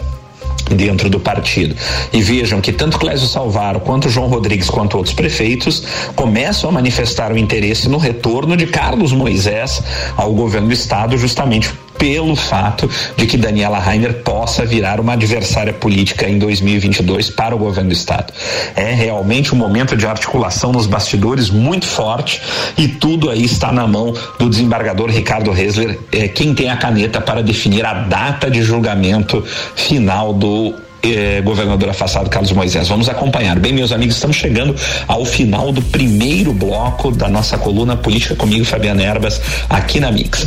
dentro 0.71 1.09
do 1.09 1.19
partido. 1.19 1.75
E 2.13 2.21
vejam 2.21 2.61
que 2.61 2.73
tanto 2.73 2.99
Clésio 2.99 3.27
Salvaro, 3.27 3.81
quanto 3.81 4.11
João 4.11 4.27
Rodrigues, 4.27 4.69
quanto 4.69 4.99
outros 4.99 5.15
prefeitos 5.15 5.85
começam 6.15 6.69
a 6.69 6.73
manifestar 6.73 7.33
o 7.33 7.39
interesse 7.39 7.89
no 7.89 7.97
retorno 7.97 8.55
de 8.59 8.67
Carlos 8.67 9.11
Moisés 9.11 9.83
ao 10.15 10.35
governo 10.35 10.69
do 10.69 10.75
estado, 10.75 11.17
justamente 11.17 11.73
pelo 11.99 12.37
fato 12.37 12.89
de 13.17 13.27
que 13.27 13.37
Daniela 13.37 13.79
Rainer 13.79 14.23
possa 14.23 14.65
virar 14.65 15.01
uma 15.01 15.15
adversária 15.15 15.73
política 15.73 16.29
em 16.29 16.39
2022 16.39 17.31
para 17.31 17.55
o 17.55 17.59
governo 17.59 17.91
do 17.91 17.95
estado. 17.95 18.33
É 18.75 18.93
realmente 18.93 19.55
um 19.55 19.59
momento 19.59 19.97
de 19.97 20.07
articulação 20.07 20.73
nos 20.73 20.87
bastidores 20.87 21.51
muito 21.51 21.87
forte 21.87 22.41
e 22.77 22.89
tudo 22.89 23.31
aí 23.31 23.45
está 23.45 23.73
na 23.73 23.87
mão 23.87 24.15
do 24.39 24.49
desembargador 24.49 25.11
Ricardo 25.11 25.51
Resler, 25.51 25.99
é, 26.13 26.29
quem 26.29 26.55
tem 26.55 26.71
a 26.71 26.77
caneta 26.77 27.21
para 27.21 27.43
definir 27.43 27.85
a 27.85 27.95
data 27.95 28.51
de 28.51 28.63
julgamento 28.63 29.45
final 29.75 30.33
do 30.33 30.86
eh, 31.15 31.41
governador 31.43 31.91
afastado 31.91 32.29
Carlos 32.29 32.53
Moisés. 32.53 32.89
Vamos 32.89 33.09
acompanhar. 33.09 33.59
Bem, 33.59 33.73
meus 33.73 33.93
amigos, 33.93 34.17
estamos 34.17 34.37
chegando 34.37 34.75
ao 35.07 35.25
final 35.25 35.73
do 35.73 35.83
primeiro 35.83 36.53
bloco 36.53 37.11
da 37.11 37.29
nossa 37.29 37.59
coluna 37.59 37.97
Política 37.97 38.35
comigo, 38.35 38.65
Fabiana 38.65 39.03
Erbas, 39.03 39.41
aqui 39.69 40.01
na 40.01 40.11
Mix. 40.11 40.47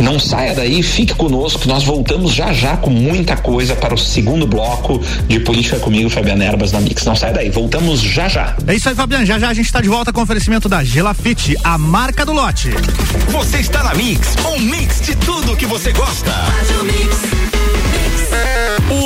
Não 0.00 0.18
saia 0.18 0.54
daí, 0.54 0.82
fique 0.82 1.14
conosco, 1.14 1.66
nós 1.66 1.84
voltamos 1.84 2.32
já 2.32 2.52
já 2.52 2.76
com 2.76 2.90
muita 2.90 3.36
coisa 3.36 3.74
para 3.74 3.94
o 3.94 3.98
segundo 3.98 4.46
bloco 4.46 5.00
de 5.26 5.40
Política 5.40 5.78
comigo, 5.78 6.08
Fabiana 6.10 6.44
Erbas, 6.44 6.72
na 6.72 6.80
Mix. 6.80 7.04
Não 7.04 7.16
saia 7.16 7.32
daí, 7.32 7.50
voltamos 7.50 8.00
já 8.00 8.28
já. 8.28 8.56
É 8.66 8.74
isso 8.74 8.88
aí, 8.88 8.94
Fabiano. 8.94 9.24
Já 9.26 9.38
já 9.38 9.48
a 9.48 9.54
gente 9.54 9.66
está 9.66 9.80
de 9.80 9.88
volta 9.88 10.12
com 10.12 10.22
oferecimento 10.22 10.68
da 10.68 10.82
Gelafite, 10.82 11.56
a 11.62 11.76
marca 11.76 12.24
do 12.24 12.32
lote. 12.32 12.70
Você 13.28 13.58
está 13.58 13.82
na 13.82 13.94
Mix, 13.94 14.36
um 14.54 14.58
mix 14.58 15.00
de 15.00 15.14
tudo 15.16 15.56
que 15.56 15.66
você 15.66 15.92
gosta. 15.92 16.32
O 16.80 17.59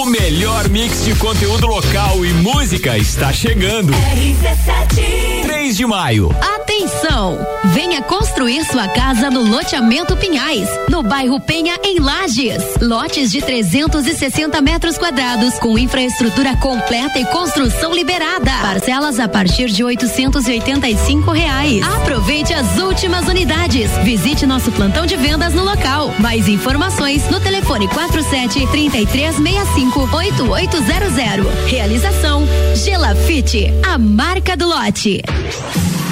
melhor 0.06 0.68
mix 0.68 1.04
de 1.04 1.14
conteúdo 1.14 1.66
local 1.66 2.24
e 2.24 2.32
música 2.34 2.98
está 2.98 3.32
chegando. 3.32 3.92
RC7. 3.92 5.42
3 5.42 5.76
de 5.76 5.86
maio. 5.86 6.34
Atenção! 6.56 7.38
Venha 7.72 8.02
construir 8.02 8.64
sua 8.64 8.86
casa 8.88 9.30
no 9.30 9.42
loteamento 9.42 10.16
Pinhais, 10.16 10.68
no 10.90 11.02
bairro 11.02 11.40
Penha, 11.40 11.78
em 11.82 11.98
Lages. 11.98 12.62
Lotes 12.80 13.30
de 13.30 13.40
360 13.40 14.60
metros 14.60 14.98
quadrados, 14.98 15.54
com 15.58 15.78
infraestrutura 15.78 16.56
completa 16.56 17.18
e 17.18 17.24
construção 17.26 17.94
liberada. 17.94 18.50
Parcelas 18.60 19.18
a 19.18 19.28
partir 19.28 19.70
de 19.70 19.82
885 19.82 21.30
reais. 21.30 21.82
Aproveite 21.96 22.52
as 22.52 22.78
últimas 22.78 23.26
unidades. 23.28 23.90
Visite 24.02 24.44
nosso 24.44 24.70
plantão 24.72 25.06
de 25.06 25.16
vendas 25.16 25.54
no 25.54 25.64
local. 25.64 26.12
Mais 26.18 26.48
informações 26.48 27.28
no 27.30 27.40
telefone 27.40 27.88
47 27.88 28.66
3365 28.66 29.93
8800. 30.02 31.46
Realização 31.66 32.46
Gelafite, 32.74 33.72
a 33.86 33.96
marca 33.96 34.56
do 34.56 34.66
lote. 34.66 35.22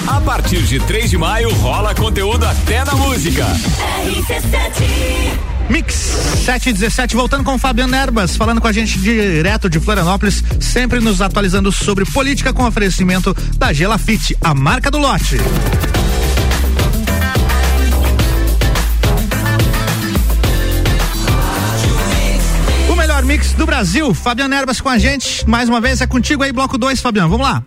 A 0.07 0.21
partir 0.21 0.63
de 0.63 0.79
3 0.81 1.11
de 1.11 1.19
maio 1.19 1.53
rola 1.55 1.95
conteúdo 1.95 2.47
até 2.47 2.85
na 2.85 2.95
música. 2.95 3.47
Mix 5.69 5.95
717, 6.45 7.17
voltando 7.17 7.45
com 7.45 7.55
o 7.55 7.59
Fabiano 7.59 7.95
Erbas, 7.95 8.37
falando 8.37 8.61
com 8.61 8.69
a 8.69 8.73
gente 8.73 8.99
direto 8.99 9.71
de 9.71 9.81
Florianópolis, 9.81 10.43
sempre 10.61 11.01
nos 11.01 11.21
atualizando 11.21 11.73
sobre 11.73 12.05
política 12.05 12.53
com 12.53 12.67
oferecimento 12.67 13.35
da 13.57 13.73
Gelafite, 13.73 14.37
a 14.41 14.55
marca 14.55 14.91
do 14.91 14.99
lote. 14.99 15.39
Mix 23.33 23.55
do 23.55 23.65
Brasil. 23.65 24.13
Fabiano 24.13 24.55
Erbas 24.55 24.79
com 24.79 24.91
a 24.91 24.99
gente. 24.99 25.49
Mais 25.49 25.67
uma 25.67 25.81
vez 25.81 26.03
é 26.03 26.07
contigo 26.07 26.43
aí, 26.43 26.53
bloco 26.53 26.77
2, 26.77 27.01
Fabiano. 27.01 27.31
Vamos 27.31 27.47
lá. 27.47 27.65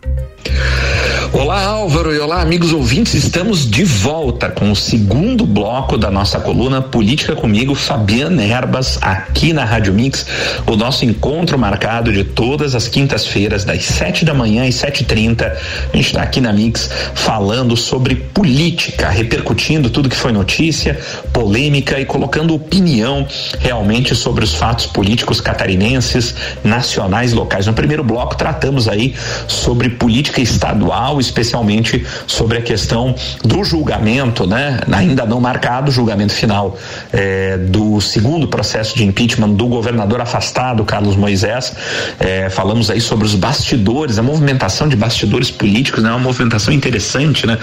Olá 1.36 1.66
Álvaro 1.66 2.16
e 2.16 2.20
olá 2.20 2.42
amigos 2.42 2.72
ouvintes, 2.72 3.14
estamos 3.14 3.70
de 3.70 3.84
volta 3.84 4.50
com 4.50 4.72
o 4.72 4.76
segundo 4.76 5.46
bloco 5.46 5.98
da 5.98 6.10
nossa 6.10 6.40
coluna 6.40 6.82
Política 6.82 7.36
comigo, 7.36 7.76
Fabiana 7.76 8.42
Erbas, 8.42 8.98
aqui 9.02 9.52
na 9.52 9.66
Rádio 9.66 9.94
Mix, 9.94 10.26
o 10.66 10.78
nosso 10.78 11.04
encontro 11.04 11.60
marcado 11.60 12.14
de 12.14 12.24
todas 12.24 12.74
as 12.74 12.88
quintas-feiras, 12.88 13.66
das 13.66 13.84
sete 13.84 14.24
da 14.24 14.34
manhã 14.34 14.66
e 14.66 14.72
trinta, 15.04 15.58
a 15.92 15.98
gente 15.98 16.06
está 16.06 16.22
aqui 16.22 16.40
na 16.40 16.54
Mix 16.54 16.90
falando 17.14 17.76
sobre 17.76 18.16
política, 18.16 19.10
repercutindo 19.10 19.90
tudo 19.90 20.08
que 20.08 20.16
foi 20.16 20.32
notícia, 20.32 20.98
polêmica 21.34 22.00
e 22.00 22.06
colocando 22.06 22.56
opinião 22.56 23.28
realmente 23.60 24.16
sobre 24.16 24.46
os 24.46 24.54
fatos 24.54 24.86
políticos 24.86 25.42
catarinenses, 25.42 26.34
nacionais 26.64 27.34
locais. 27.34 27.68
No 27.68 27.74
primeiro 27.74 28.06
bloco 28.06 28.38
tratamos 28.38 28.88
aí 28.88 29.14
sobre 29.50 29.90
política 29.90 30.40
estadual 30.40 31.20
especialmente 31.26 32.06
sobre 32.28 32.58
a 32.58 32.62
questão 32.62 33.16
do 33.44 33.64
julgamento, 33.64 34.46
né? 34.48 34.80
Ainda 34.92 35.26
não 35.26 35.40
marcado, 35.40 35.92
julgamento 35.92 36.34
final 36.34 36.78
é, 37.12 37.58
do 37.58 38.00
segundo 38.02 38.48
processo 38.48 38.96
de 38.96 39.04
impeachment 39.04 39.50
do 39.50 39.68
governador 39.68 40.22
afastado, 40.22 40.84
Carlos 40.84 41.16
Moisés. 41.16 41.74
É, 42.20 42.50
falamos 42.50 42.90
aí 42.90 43.02
sobre 43.02 43.26
os 43.26 43.36
bastidores, 43.36 44.18
a 44.18 44.24
movimentação 44.24 44.88
de 44.88 44.96
bastidores 44.96 45.52
políticos, 45.52 46.04
né? 46.04 46.10
Uma 46.10 46.20
movimentação 46.20 46.74
interessante, 46.74 47.46
né? 47.46 47.58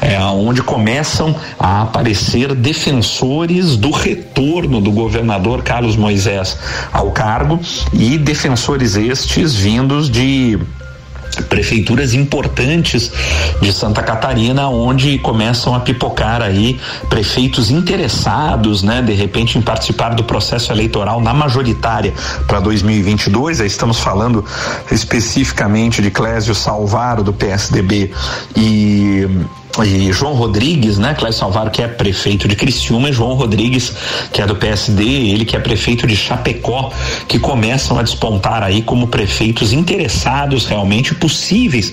É, 0.00 0.18
onde 0.20 0.62
começam 0.62 1.34
a 1.58 1.82
aparecer 1.82 2.54
defensores 2.54 3.76
do 3.76 3.90
retorno 3.90 4.80
do 4.80 4.90
governador 4.90 5.62
Carlos 5.62 5.96
Moisés 5.96 6.56
ao 6.92 7.10
cargo 7.10 7.60
e 7.92 8.18
defensores 8.18 8.96
estes 8.96 9.54
vindos 9.54 10.10
de 10.10 10.58
prefeituras 11.44 12.14
importantes 12.14 13.10
de 13.60 13.72
Santa 13.72 14.02
Catarina, 14.02 14.68
onde 14.68 15.18
começam 15.18 15.74
a 15.74 15.80
pipocar 15.80 16.42
aí 16.42 16.78
prefeitos 17.08 17.70
interessados, 17.70 18.82
né, 18.82 19.02
de 19.02 19.12
repente 19.12 19.58
em 19.58 19.62
participar 19.62 20.14
do 20.14 20.24
processo 20.24 20.72
eleitoral 20.72 21.20
na 21.20 21.34
majoritária 21.34 22.12
para 22.46 22.60
2022. 22.60 23.60
Aí 23.60 23.66
estamos 23.66 23.98
falando 23.98 24.44
especificamente 24.90 26.02
de 26.02 26.10
Clésio 26.10 26.54
Salvaro 26.54 27.22
do 27.22 27.32
PSDB 27.32 28.10
e 28.56 29.26
e 29.84 30.12
João 30.12 30.34
Rodrigues, 30.34 30.98
né? 30.98 31.14
Cláudio 31.14 31.38
Salvaro, 31.38 31.70
que 31.70 31.82
é 31.82 31.88
prefeito 31.88 32.48
de 32.48 32.56
Criciúma, 32.56 33.10
e 33.10 33.12
João 33.12 33.34
Rodrigues, 33.34 33.92
que 34.32 34.42
é 34.42 34.46
do 34.46 34.56
PSD, 34.56 35.04
ele 35.04 35.44
que 35.44 35.56
é 35.56 35.60
prefeito 35.60 36.06
de 36.06 36.16
Chapecó, 36.16 36.92
que 37.28 37.38
começam 37.38 37.98
a 37.98 38.02
despontar 38.02 38.62
aí 38.62 38.82
como 38.82 39.06
prefeitos 39.06 39.72
interessados 39.72 40.66
realmente 40.66 41.14
possíveis 41.14 41.92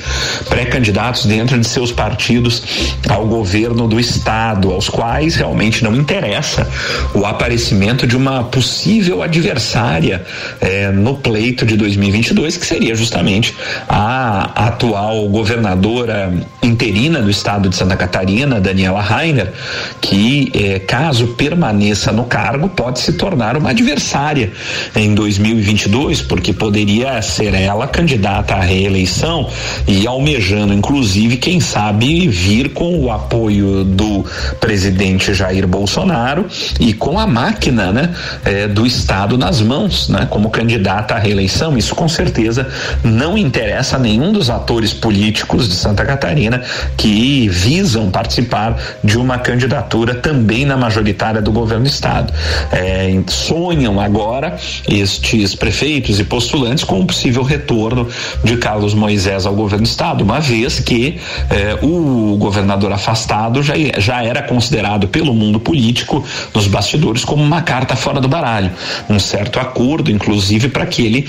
pré-candidatos 0.49 1.25
dentro 1.25 1.59
de 1.59 1.67
seus 1.67 1.91
partidos 1.91 2.63
ao 3.07 3.27
governo 3.27 3.87
do 3.87 3.99
estado, 3.99 4.71
aos 4.71 4.89
quais 4.89 5.35
realmente 5.35 5.83
não 5.83 5.95
interessa 5.95 6.67
o 7.13 7.25
aparecimento 7.25 8.07
de 8.07 8.17
uma 8.17 8.43
possível 8.45 9.21
adversária 9.21 10.25
eh, 10.59 10.91
no 10.91 11.15
pleito 11.15 11.65
de 11.65 11.77
2022, 11.77 12.57
que 12.57 12.65
seria 12.65 12.95
justamente 12.95 13.55
a 13.87 14.67
atual 14.67 15.27
governadora 15.29 16.33
interina 16.63 17.21
do 17.21 17.29
estado 17.29 17.64
de 17.69 17.75
de 17.75 17.79
Santa 17.79 17.97
Catarina, 17.97 18.59
Daniela 18.59 19.01
Rainer, 19.01 19.51
que 19.99 20.51
eh, 20.53 20.79
caso 20.79 21.27
permaneça 21.27 22.11
no 22.11 22.23
cargo 22.23 22.69
pode 22.69 22.99
se 22.99 23.13
tornar 23.13 23.57
uma 23.57 23.71
adversária 23.71 24.51
em 24.95 25.13
2022, 25.13 26.21
porque 26.21 26.53
poderia 26.53 27.21
ser 27.21 27.53
ela 27.53 27.87
candidata 27.87 28.55
à 28.55 28.61
reeleição 28.61 29.49
e 29.85 30.07
almejando, 30.07 30.73
inclusive, 30.73 31.37
quem 31.37 31.59
sabe 31.59 32.27
vir 32.29 32.69
com 32.69 32.97
o 32.97 33.11
apoio 33.11 33.83
do 33.83 34.25
presidente 34.59 35.33
Jair 35.33 35.67
Bolsonaro 35.67 36.45
e 36.79 36.93
com 36.93 37.19
a 37.19 37.27
máquina, 37.27 37.91
né, 37.91 38.15
eh, 38.45 38.67
do 38.67 38.85
Estado 38.85 39.37
nas 39.37 39.61
mãos, 39.61 40.07
né, 40.07 40.27
como 40.29 40.49
candidata 40.49 41.15
à 41.15 41.19
reeleição. 41.19 41.77
Isso 41.77 41.93
com 41.93 42.07
certeza 42.07 42.67
não 43.03 43.37
interessa 43.37 43.97
a 43.97 43.99
nenhum 43.99 44.31
dos 44.31 44.49
atores 44.49 44.93
políticos 44.93 45.67
de 45.67 45.75
Santa 45.75 46.05
Catarina 46.05 46.61
que 46.95 47.49
visam 47.55 48.11
participar 48.11 48.77
de 49.01 49.17
uma 49.17 49.37
candidatura 49.39 50.13
também 50.13 50.65
na 50.65 50.75
majoritária 50.75 51.41
do 51.41 51.51
governo 51.51 51.85
do 51.85 51.89
estado. 51.89 52.33
É, 52.71 53.17
sonham 53.27 53.99
agora 53.99 54.57
estes 54.87 55.55
prefeitos 55.55 56.19
e 56.19 56.25
postulantes 56.25 56.83
com 56.83 56.99
o 56.99 57.05
possível 57.05 57.43
retorno 57.43 58.07
de 58.43 58.57
Carlos 58.57 58.93
Moisés 58.93 59.45
ao 59.45 59.55
governo 59.55 59.85
do 59.85 59.87
estado, 59.87 60.23
uma 60.23 60.39
vez 60.39 60.79
que 60.79 61.17
é, 61.49 61.79
o 61.81 62.35
governador 62.37 62.91
afastado 62.91 63.63
já, 63.63 63.73
já 63.97 64.21
era 64.23 64.43
considerado 64.43 65.07
pelo 65.07 65.33
mundo 65.33 65.59
político 65.59 66.23
nos 66.53 66.67
bastidores 66.67 67.23
como 67.23 67.41
uma 67.41 67.61
carta 67.61 67.95
fora 67.95 68.19
do 68.19 68.27
baralho, 68.27 68.71
um 69.09 69.19
certo 69.19 69.59
acordo, 69.59 70.11
inclusive 70.11 70.67
para 70.67 70.85
que 70.85 71.05
ele 71.05 71.27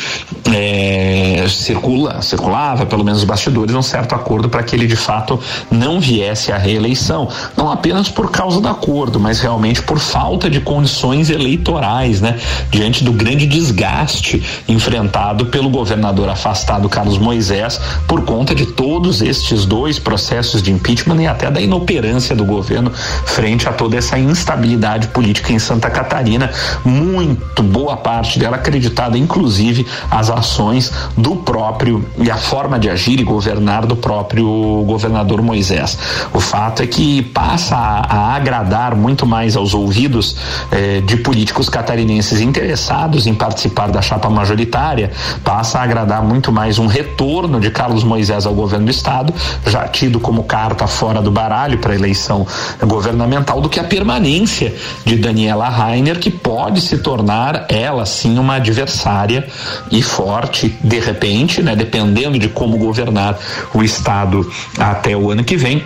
é, 0.52 1.46
circula, 1.48 2.20
circulava 2.20 2.84
pelo 2.84 3.04
menos 3.04 3.20
nos 3.20 3.28
bastidores 3.28 3.74
um 3.74 3.82
certo 3.82 4.14
acordo 4.14 4.48
para 4.48 4.62
que 4.62 4.74
ele 4.74 4.86
de 4.86 4.96
fato 4.96 5.38
não 5.70 6.00
viesse 6.00 6.15
viesse 6.16 6.50
à 6.50 6.56
reeleição, 6.56 7.28
não 7.56 7.70
apenas 7.70 8.08
por 8.08 8.30
causa 8.30 8.58
do 8.58 8.68
acordo, 8.68 9.20
mas 9.20 9.38
realmente 9.38 9.82
por 9.82 9.98
falta 9.98 10.48
de 10.48 10.60
condições 10.60 11.28
eleitorais, 11.28 12.22
né? 12.22 12.38
Diante 12.70 13.04
do 13.04 13.12
grande 13.12 13.46
desgaste 13.46 14.42
enfrentado 14.66 15.46
pelo 15.46 15.68
governador 15.68 16.30
afastado 16.30 16.88
Carlos 16.88 17.18
Moisés 17.18 17.78
por 18.08 18.24
conta 18.24 18.54
de 18.54 18.64
todos 18.64 19.20
estes 19.20 19.66
dois 19.66 19.98
processos 19.98 20.62
de 20.62 20.72
impeachment 20.72 21.20
e 21.20 21.26
até 21.26 21.50
da 21.50 21.60
inoperância 21.60 22.34
do 22.34 22.44
governo 22.44 22.90
frente 23.26 23.68
a 23.68 23.72
toda 23.72 23.96
essa 23.96 24.18
instabilidade 24.18 25.08
política 25.08 25.52
em 25.52 25.58
Santa 25.58 25.90
Catarina, 25.90 26.50
muito 26.84 27.62
boa 27.62 27.96
parte 27.96 28.38
dela 28.38 28.56
acreditada 28.56 29.18
inclusive 29.18 29.86
as 30.10 30.30
ações 30.30 30.92
do 31.16 31.36
próprio 31.36 32.04
e 32.18 32.30
a 32.30 32.36
forma 32.36 32.78
de 32.78 32.88
agir 32.88 33.20
e 33.20 33.24
governar 33.24 33.84
do 33.84 33.96
próprio 33.96 34.46
governador 34.86 35.42
Moisés. 35.42 36.05
O 36.32 36.40
fato 36.40 36.82
é 36.82 36.86
que 36.86 37.22
passa 37.22 37.76
a, 37.76 38.00
a 38.00 38.34
agradar 38.34 38.94
muito 38.94 39.26
mais 39.26 39.56
aos 39.56 39.74
ouvidos 39.74 40.36
eh, 40.70 41.00
de 41.00 41.16
políticos 41.16 41.68
catarinenses 41.68 42.40
interessados 42.40 43.26
em 43.26 43.34
participar 43.34 43.90
da 43.90 44.02
chapa 44.02 44.28
majoritária, 44.28 45.10
passa 45.44 45.78
a 45.78 45.82
agradar 45.82 46.22
muito 46.22 46.52
mais 46.52 46.78
um 46.78 46.86
retorno 46.86 47.60
de 47.60 47.70
Carlos 47.70 48.04
Moisés 48.04 48.46
ao 48.46 48.54
governo 48.54 48.86
do 48.86 48.90
estado, 48.90 49.32
já 49.66 49.86
tido 49.88 50.20
como 50.20 50.44
carta 50.44 50.86
fora 50.86 51.20
do 51.20 51.30
baralho 51.30 51.78
para 51.78 51.92
a 51.92 51.96
eleição 51.96 52.46
governamental, 52.82 53.60
do 53.60 53.68
que 53.68 53.80
a 53.80 53.84
permanência 53.84 54.74
de 55.04 55.16
Daniela 55.16 55.68
Rainer, 55.68 56.18
que 56.18 56.30
pode 56.30 56.80
se 56.80 56.98
tornar 56.98 57.66
ela 57.68 58.04
sim 58.06 58.38
uma 58.38 58.56
adversária 58.56 59.46
e 59.90 60.02
forte 60.02 60.76
de 60.82 60.98
repente, 60.98 61.62
né, 61.62 61.74
dependendo 61.74 62.38
de 62.38 62.48
como 62.48 62.78
governar 62.78 63.38
o 63.74 63.82
estado 63.82 64.50
até 64.78 65.16
o 65.16 65.30
ano 65.30 65.44
que 65.44 65.56
vem 65.56 65.82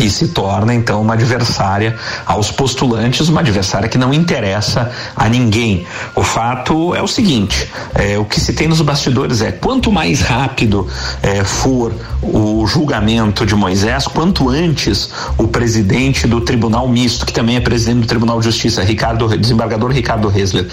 e 0.00 0.08
se 0.10 0.28
torna 0.28 0.74
então 0.74 1.02
uma 1.02 1.14
adversária 1.14 1.96
aos 2.26 2.50
postulantes, 2.50 3.28
uma 3.28 3.40
adversária 3.40 3.88
que 3.88 3.98
não 3.98 4.12
interessa 4.12 4.90
a 5.14 5.28
ninguém. 5.28 5.86
O 6.14 6.22
fato 6.22 6.94
é 6.94 7.02
o 7.02 7.06
seguinte: 7.06 7.70
é, 7.94 8.18
o 8.18 8.24
que 8.24 8.40
se 8.40 8.52
tem 8.52 8.68
nos 8.68 8.80
bastidores 8.80 9.42
é 9.42 9.52
quanto 9.52 9.92
mais 9.92 10.20
rápido 10.20 10.88
é, 11.22 11.44
for 11.44 11.92
o 12.22 12.66
julgamento 12.66 13.44
de 13.44 13.54
Moisés, 13.54 14.06
quanto 14.06 14.48
antes 14.48 15.10
o 15.36 15.48
presidente 15.48 16.26
do 16.26 16.40
Tribunal 16.40 16.88
Misto, 16.88 17.26
que 17.26 17.32
também 17.32 17.56
é 17.56 17.60
presidente 17.60 18.02
do 18.02 18.06
Tribunal 18.06 18.38
de 18.38 18.44
Justiça, 18.46 18.82
Ricardo, 18.82 19.28
desembargador 19.36 19.90
Ricardo 19.90 20.28
Resler, 20.28 20.68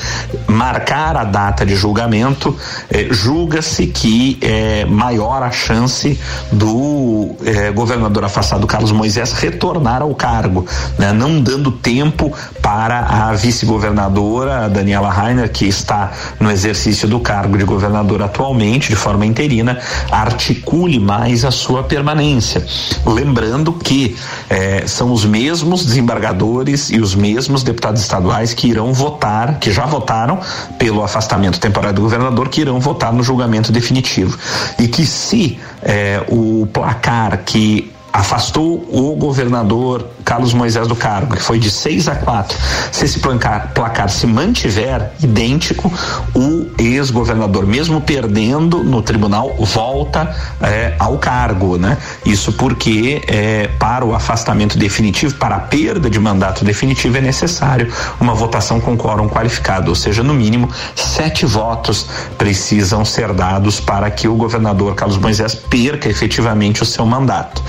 marcar 0.48 1.18
a 1.18 1.24
data 1.24 1.66
de 1.66 1.76
julgamento, 1.76 2.56
é, 2.90 3.08
julga-se 3.12 3.88
que 3.88 4.38
é 4.42 4.86
maior 4.86 5.44
a 5.44 5.52
chance 5.52 6.20
do 6.52 7.36
é, 7.44 7.72
governador 7.72 8.24
afastado 8.24 8.66
Carlos 8.68 8.92
Moisés 8.92 9.09
Moisés 9.10 9.34
retornar 9.34 10.04
ao 10.04 10.14
cargo, 10.14 10.68
né? 11.00 11.12
não 11.12 11.42
dando 11.42 11.72
tempo 11.72 12.32
para 12.62 13.00
a 13.00 13.34
vice-governadora 13.34 14.70
Daniela 14.70 15.10
Rainer, 15.10 15.52
que 15.52 15.66
está 15.66 16.12
no 16.40 16.52
exercício 16.52 17.08
do 17.08 17.20
cargo 17.20 17.58
de 17.58 17.64
governadora 17.64 18.26
atualmente, 18.26 18.90
de 18.90 18.96
forma 18.96 19.26
interina, 19.26 19.80
articule 20.12 21.00
mais 21.00 21.44
a 21.44 21.50
sua 21.50 21.82
permanência. 21.82 22.64
Lembrando 23.04 23.74
que 23.74 24.16
eh, 24.48 24.84
são 24.86 25.12
os 25.12 25.26
mesmos 25.26 25.84
desembargadores 25.84 26.92
e 26.92 27.00
os 27.00 27.16
mesmos 27.16 27.64
deputados 27.64 28.02
estaduais 28.02 28.54
que 28.54 28.68
irão 28.68 28.94
votar, 28.94 29.58
que 29.58 29.72
já 29.72 29.88
votaram 29.88 30.40
pelo 30.78 31.04
afastamento 31.04 31.60
temporário 31.60 31.96
do 31.96 32.04
governador, 32.04 32.48
que 32.48 32.62
irão 32.62 32.80
votar 32.80 33.12
no 33.12 33.24
julgamento 33.24 33.72
definitivo. 33.72 34.38
E 34.78 34.88
que 34.88 35.04
se 35.04 35.58
eh, 35.82 36.24
o 36.28 36.68
placar 36.72 37.40
que 37.44 37.92
afastou 38.12 38.86
o 38.90 39.16
governador 39.16 40.06
Carlos 40.24 40.54
Moisés 40.54 40.88
do 40.88 40.96
cargo, 40.96 41.36
que 41.36 41.42
foi 41.42 41.58
de 41.60 41.72
6 41.72 42.08
a 42.08 42.16
4. 42.16 42.58
Se 42.92 43.06
esse 43.06 43.20
placar, 43.20 43.72
placar 43.74 44.10
se 44.10 44.28
mantiver 44.28 45.12
idêntico, 45.22 45.92
o 46.36 46.68
ex-governador, 46.78 47.66
mesmo 47.66 48.02
perdendo 48.02 48.84
no 48.84 49.02
tribunal, 49.02 49.56
volta 49.58 50.36
é, 50.62 50.94
ao 51.00 51.18
cargo, 51.18 51.78
né? 51.78 51.98
Isso 52.26 52.54
porque 52.54 53.22
é, 53.28 53.68
para 53.80 54.06
o 54.06 54.14
afastamento 54.14 54.78
definitivo, 54.78 55.36
para 55.36 55.56
a 55.56 55.60
perda 55.60 56.10
de 56.10 56.20
mandato 56.20 56.64
definitivo, 56.64 57.18
é 57.18 57.22
necessário 57.22 57.92
uma 58.20 58.34
votação 58.34 58.80
com 58.80 58.98
quórum 58.98 59.28
qualificado, 59.28 59.90
ou 59.90 59.96
seja, 59.96 60.22
no 60.22 60.34
mínimo 60.34 60.70
sete 60.96 61.46
votos 61.46 62.06
precisam 62.38 63.04
ser 63.04 63.34
dados 63.34 63.80
para 63.80 64.10
que 64.12 64.28
o 64.28 64.36
governador 64.36 64.96
Carlos 64.96 65.18
Moisés 65.18 65.56
perca 65.56 66.08
efetivamente 66.10 66.84
o 66.84 66.86
seu 66.86 67.06
mandato. 67.06 67.64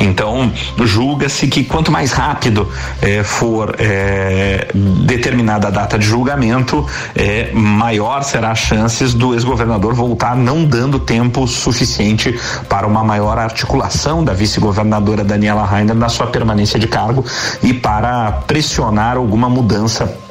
Então, 0.00 0.52
julga-se 0.84 1.48
que 1.48 1.64
quanto 1.64 1.90
mais 1.90 2.12
rápido 2.12 2.70
eh, 3.00 3.22
for 3.22 3.74
eh, 3.78 4.68
determinada 4.74 5.68
a 5.68 5.70
data 5.70 5.98
de 5.98 6.06
julgamento, 6.06 6.86
eh, 7.14 7.50
maior 7.52 8.22
será 8.22 8.50
as 8.50 8.58
chances 8.58 9.14
do 9.14 9.34
ex-governador 9.34 9.94
voltar, 9.94 10.36
não 10.36 10.64
dando 10.64 10.98
tempo 10.98 11.46
suficiente 11.46 12.38
para 12.68 12.86
uma 12.86 13.02
maior 13.02 13.38
articulação 13.38 14.22
da 14.22 14.32
vice-governadora 14.32 15.24
Daniela 15.24 15.64
Rainer 15.64 15.94
na 15.94 16.08
sua 16.08 16.26
permanência 16.26 16.78
de 16.78 16.86
cargo 16.86 17.24
e 17.62 17.72
para 17.72 18.32
pressionar 18.46 19.16
alguma 19.16 19.48
mudança 19.48 20.25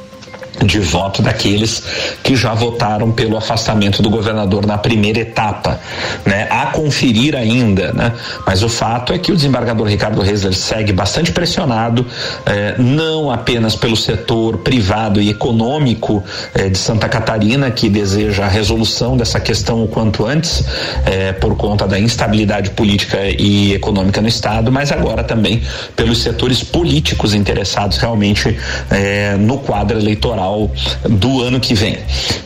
de 0.63 0.79
voto 0.79 1.21
daqueles 1.21 1.83
que 2.23 2.35
já 2.35 2.53
votaram 2.53 3.11
pelo 3.11 3.37
afastamento 3.37 4.01
do 4.01 4.09
governador 4.09 4.65
na 4.65 4.77
primeira 4.77 5.19
etapa, 5.19 5.79
né? 6.25 6.47
A 6.49 6.67
conferir 6.67 7.35
ainda, 7.35 7.91
né? 7.93 8.13
Mas 8.45 8.63
o 8.63 8.69
fato 8.69 9.13
é 9.13 9.17
que 9.17 9.31
o 9.31 9.35
desembargador 9.35 9.87
Ricardo 9.87 10.21
Reis 10.21 10.41
segue 10.57 10.93
bastante 10.93 11.31
pressionado, 11.31 12.05
eh, 12.45 12.75
não 12.77 13.31
apenas 13.31 13.75
pelo 13.75 13.95
setor 13.95 14.59
privado 14.59 15.21
e 15.21 15.29
econômico 15.29 16.23
eh, 16.53 16.69
de 16.69 16.77
Santa 16.77 17.09
Catarina 17.09 17.71
que 17.71 17.89
deseja 17.89 18.45
a 18.45 18.49
resolução 18.49 19.17
dessa 19.17 19.39
questão 19.39 19.83
o 19.83 19.87
quanto 19.87 20.25
antes, 20.25 20.63
eh, 21.05 21.33
por 21.33 21.55
conta 21.55 21.87
da 21.87 21.99
instabilidade 21.99 22.71
política 22.71 23.17
e 23.25 23.73
econômica 23.73 24.21
no 24.21 24.27
estado, 24.27 24.71
mas 24.71 24.91
agora 24.91 25.23
também 25.23 25.61
pelos 25.95 26.21
setores 26.21 26.63
políticos 26.63 27.33
interessados 27.33 27.97
realmente 27.97 28.57
eh, 28.91 29.35
no 29.37 29.57
quadro 29.59 29.97
eleitoral 29.97 30.44
eleitoral 30.45 30.71
do 31.09 31.41
ano 31.41 31.59
que 31.59 31.73
vem. 31.73 31.97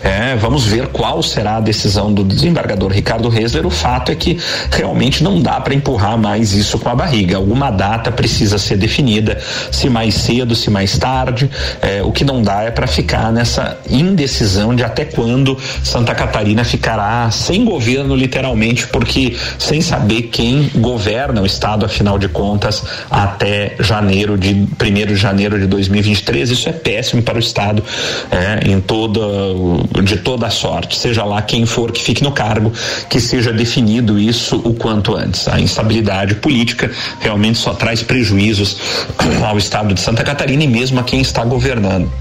É, 0.01 0.35
vamos 0.35 0.65
ver 0.65 0.87
qual 0.87 1.21
será 1.21 1.57
a 1.57 1.59
decisão 1.59 2.13
do 2.13 2.23
desembargador 2.23 2.91
Ricardo 2.91 3.27
Reisler. 3.27 3.65
O 3.65 3.69
fato 3.69 4.11
é 4.11 4.15
que 4.15 4.37
realmente 4.71 5.23
não 5.23 5.41
dá 5.41 5.59
para 5.59 5.73
empurrar 5.73 6.17
mais 6.17 6.53
isso 6.53 6.79
com 6.79 6.89
a 6.89 6.95
barriga. 6.95 7.37
Alguma 7.37 7.69
data 7.69 8.11
precisa 8.11 8.57
ser 8.57 8.77
definida, 8.77 9.37
se 9.71 9.89
mais 9.89 10.15
cedo, 10.15 10.55
se 10.55 10.69
mais 10.69 10.97
tarde. 10.97 11.49
É, 11.81 12.01
o 12.01 12.11
que 12.11 12.23
não 12.23 12.41
dá 12.41 12.63
é 12.63 12.71
para 12.71 12.87
ficar 12.87 13.31
nessa 13.31 13.77
indecisão 13.89 14.75
de 14.75 14.83
até 14.83 15.05
quando 15.05 15.57
Santa 15.83 16.15
Catarina 16.15 16.63
ficará 16.63 17.29
sem 17.31 17.65
governo, 17.65 18.15
literalmente, 18.15 18.87
porque 18.87 19.35
sem 19.57 19.81
saber 19.81 20.23
quem 20.23 20.69
governa 20.75 21.41
o 21.41 21.45
estado, 21.45 21.85
afinal 21.85 22.17
de 22.17 22.29
contas, 22.29 22.83
até 23.09 23.75
janeiro 23.79 24.37
de 24.37 24.53
1 24.53 24.67
de 25.07 25.15
janeiro 25.15 25.59
de 25.59 25.67
2023. 25.67 26.51
Isso 26.51 26.69
é 26.69 26.71
péssimo 26.71 27.21
para 27.21 27.35
o 27.35 27.39
estado 27.39 27.83
é, 28.31 28.69
em 28.69 28.79
toda 28.79 29.19
de 30.03 30.17
toda 30.17 30.49
sorte, 30.49 30.97
seja 30.97 31.23
lá 31.23 31.41
quem 31.41 31.65
for 31.65 31.91
que 31.91 32.01
fique 32.01 32.23
no 32.23 32.31
cargo, 32.31 32.71
que 33.09 33.19
seja 33.19 33.51
definido 33.51 34.19
isso 34.19 34.57
o 34.63 34.73
quanto 34.73 35.15
antes. 35.15 35.47
A 35.47 35.59
instabilidade 35.59 36.35
política 36.35 36.91
realmente 37.19 37.57
só 37.57 37.73
traz 37.73 38.01
prejuízos 38.01 38.77
ao 39.45 39.57
estado 39.57 39.93
de 39.93 40.01
Santa 40.01 40.23
Catarina 40.23 40.63
e 40.63 40.67
mesmo 40.67 40.99
a 40.99 41.03
quem 41.03 41.21
está 41.21 41.43
governando 41.43 42.11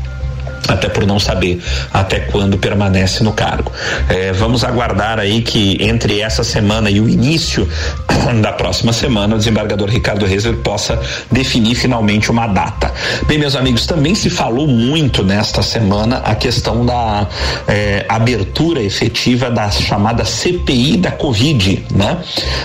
até 0.67 0.89
por 0.89 1.07
não 1.07 1.19
saber 1.19 1.63
até 1.93 2.21
quando 2.21 2.59
permanece 2.59 3.23
no 3.23 3.33
cargo. 3.33 3.71
É, 4.09 4.33
vamos 4.33 4.65
aguardar 4.65 5.19
aí 5.19 5.43
que 5.43 5.79
entre 5.81 6.21
essa 6.21 6.43
semana 6.43 6.91
e 6.91 7.01
o 7.01 7.09
início 7.09 7.69
da 8.43 8.53
próxima 8.53 8.93
semana 8.93 9.35
o 9.35 9.39
desembargador 9.39 9.89
Ricardo 9.89 10.27
Rezer 10.27 10.57
possa 10.59 11.01
definir 11.31 11.75
finalmente 11.75 12.31
uma 12.31 12.47
data. 12.47 12.93
Bem, 13.27 13.39
meus 13.39 13.55
amigos, 13.55 13.87
também 13.87 14.15
se 14.15 14.31
falou 14.31 14.67
muito 14.67 15.23
nesta 15.23 15.63
semana 15.63 16.19
a 16.19 16.35
questão 16.35 16.85
da 16.85 17.27
é, 17.67 18.05
abertura 18.09 18.83
efetiva 18.83 19.51
da 19.51 19.71
chamada 19.71 20.25
CPI 20.25 20.97
da 20.97 21.11
Covid, 21.11 21.85
né? 21.95 22.19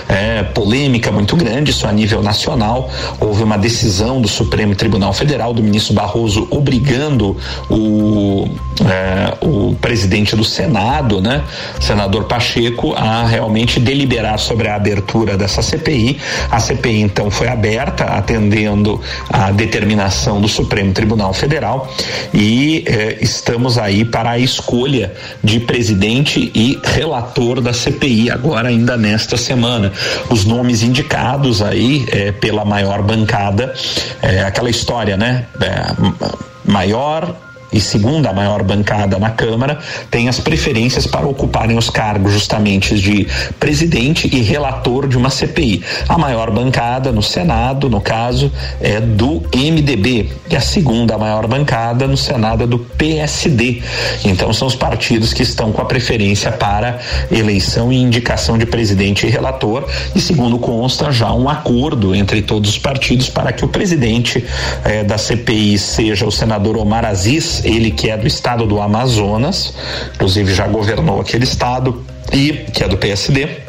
É, 0.08 0.42
polêmica 0.42 1.10
muito 1.10 1.36
grande, 1.36 1.70
isso 1.70 1.86
a 1.86 1.92
nível 1.92 2.22
nacional. 2.22 2.90
Houve 3.20 3.42
uma 3.42 3.56
decisão 3.56 4.20
do 4.20 4.28
Supremo 4.28 4.74
Tribunal 4.74 5.12
Federal 5.12 5.52
do 5.52 5.62
ministro 5.62 5.94
Barroso 5.94 6.46
obrigando 6.50 7.36
o 7.68 7.83
o, 7.84 8.48
é, 8.84 9.34
o 9.40 9.74
presidente 9.74 10.34
do 10.34 10.44
Senado, 10.44 11.20
né, 11.20 11.42
senador 11.80 12.24
Pacheco, 12.24 12.94
a 12.94 13.26
realmente 13.26 13.78
deliberar 13.78 14.38
sobre 14.38 14.68
a 14.68 14.76
abertura 14.76 15.36
dessa 15.36 15.62
CPI. 15.62 16.18
A 16.50 16.58
CPI 16.58 17.02
então 17.02 17.30
foi 17.30 17.48
aberta, 17.48 18.04
atendendo 18.04 19.00
a 19.28 19.50
determinação 19.50 20.40
do 20.40 20.48
Supremo 20.48 20.92
Tribunal 20.92 21.32
Federal 21.34 21.92
e 22.32 22.84
é, 22.86 23.18
estamos 23.20 23.76
aí 23.76 24.04
para 24.04 24.30
a 24.30 24.38
escolha 24.38 25.12
de 25.42 25.60
presidente 25.60 26.50
e 26.54 26.78
relator 26.82 27.60
da 27.60 27.72
CPI 27.72 28.30
agora 28.30 28.68
ainda 28.68 28.96
nesta 28.96 29.36
semana. 29.36 29.92
Os 30.30 30.44
nomes 30.44 30.82
indicados 30.82 31.60
aí 31.60 32.06
é, 32.10 32.32
pela 32.32 32.64
maior 32.64 33.02
bancada, 33.02 33.74
é, 34.22 34.42
aquela 34.42 34.70
história, 34.70 35.16
né? 35.16 35.46
É, 35.60 36.34
maior 36.64 37.34
e 37.74 37.80
segunda 37.80 38.32
maior 38.32 38.62
bancada 38.62 39.18
na 39.18 39.30
Câmara, 39.30 39.78
tem 40.10 40.28
as 40.28 40.38
preferências 40.38 41.06
para 41.06 41.26
ocuparem 41.26 41.76
os 41.76 41.90
cargos 41.90 42.32
justamente 42.32 42.94
de 42.94 43.26
presidente 43.58 44.30
e 44.32 44.40
relator 44.40 45.08
de 45.08 45.18
uma 45.18 45.28
CPI. 45.28 45.82
A 46.08 46.16
maior 46.16 46.52
bancada 46.52 47.10
no 47.10 47.22
Senado, 47.22 47.90
no 47.90 48.00
caso, 48.00 48.50
é 48.80 49.00
do 49.00 49.42
MDB 49.52 50.30
e 50.48 50.56
a 50.56 50.60
segunda 50.60 51.18
maior 51.18 51.48
bancada 51.48 52.06
no 52.06 52.16
Senado 52.16 52.62
é 52.62 52.66
do 52.66 52.78
PSD. 52.78 53.82
Então 54.24 54.52
são 54.52 54.68
os 54.68 54.76
partidos 54.76 55.32
que 55.32 55.42
estão 55.42 55.72
com 55.72 55.82
a 55.82 55.84
preferência 55.84 56.52
para 56.52 57.00
eleição 57.30 57.92
e 57.92 57.96
indicação 57.96 58.56
de 58.56 58.66
presidente 58.66 59.26
e 59.26 59.30
relator 59.30 59.88
e 60.14 60.20
segundo 60.20 60.58
consta 60.58 61.10
já 61.10 61.32
um 61.32 61.48
acordo 61.48 62.14
entre 62.14 62.40
todos 62.40 62.70
os 62.70 62.78
partidos 62.78 63.28
para 63.28 63.52
que 63.52 63.64
o 63.64 63.68
presidente 63.68 64.44
eh, 64.84 65.02
da 65.02 65.18
CPI 65.18 65.76
seja 65.76 66.24
o 66.24 66.30
senador 66.30 66.76
Omar 66.76 67.04
Aziz 67.04 67.63
ele 67.64 67.90
que 67.90 68.10
é 68.10 68.16
do 68.16 68.26
estado 68.26 68.66
do 68.66 68.80
Amazonas, 68.80 69.74
inclusive 70.14 70.54
já 70.54 70.66
governou 70.66 71.20
aquele 71.20 71.44
estado 71.44 72.04
e 72.32 72.52
que 72.72 72.84
é 72.84 72.88
do 72.88 72.96
PSD 72.96 73.63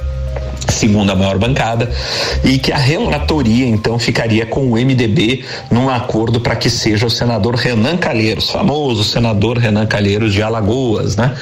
segunda 0.74 1.16
maior 1.16 1.38
bancada, 1.38 1.90
e 2.44 2.58
que 2.58 2.72
a 2.72 2.78
relatoria 2.78 3.68
então 3.68 3.98
ficaria 4.00 4.46
com 4.46 4.72
o 4.72 4.76
MDB 4.76 5.44
num 5.70 5.90
acordo 5.90 6.40
para 6.40 6.56
que 6.56 6.70
seja 6.70 7.06
o 7.06 7.10
senador 7.10 7.56
Renan 7.56 7.98
Calheiros, 7.98 8.50
famoso 8.50 9.04
senador 9.04 9.58
Renan 9.58 9.86
Calheiros 9.86 10.34
de 10.34 10.42
Alagoas, 10.42 11.16
né? 11.16 11.36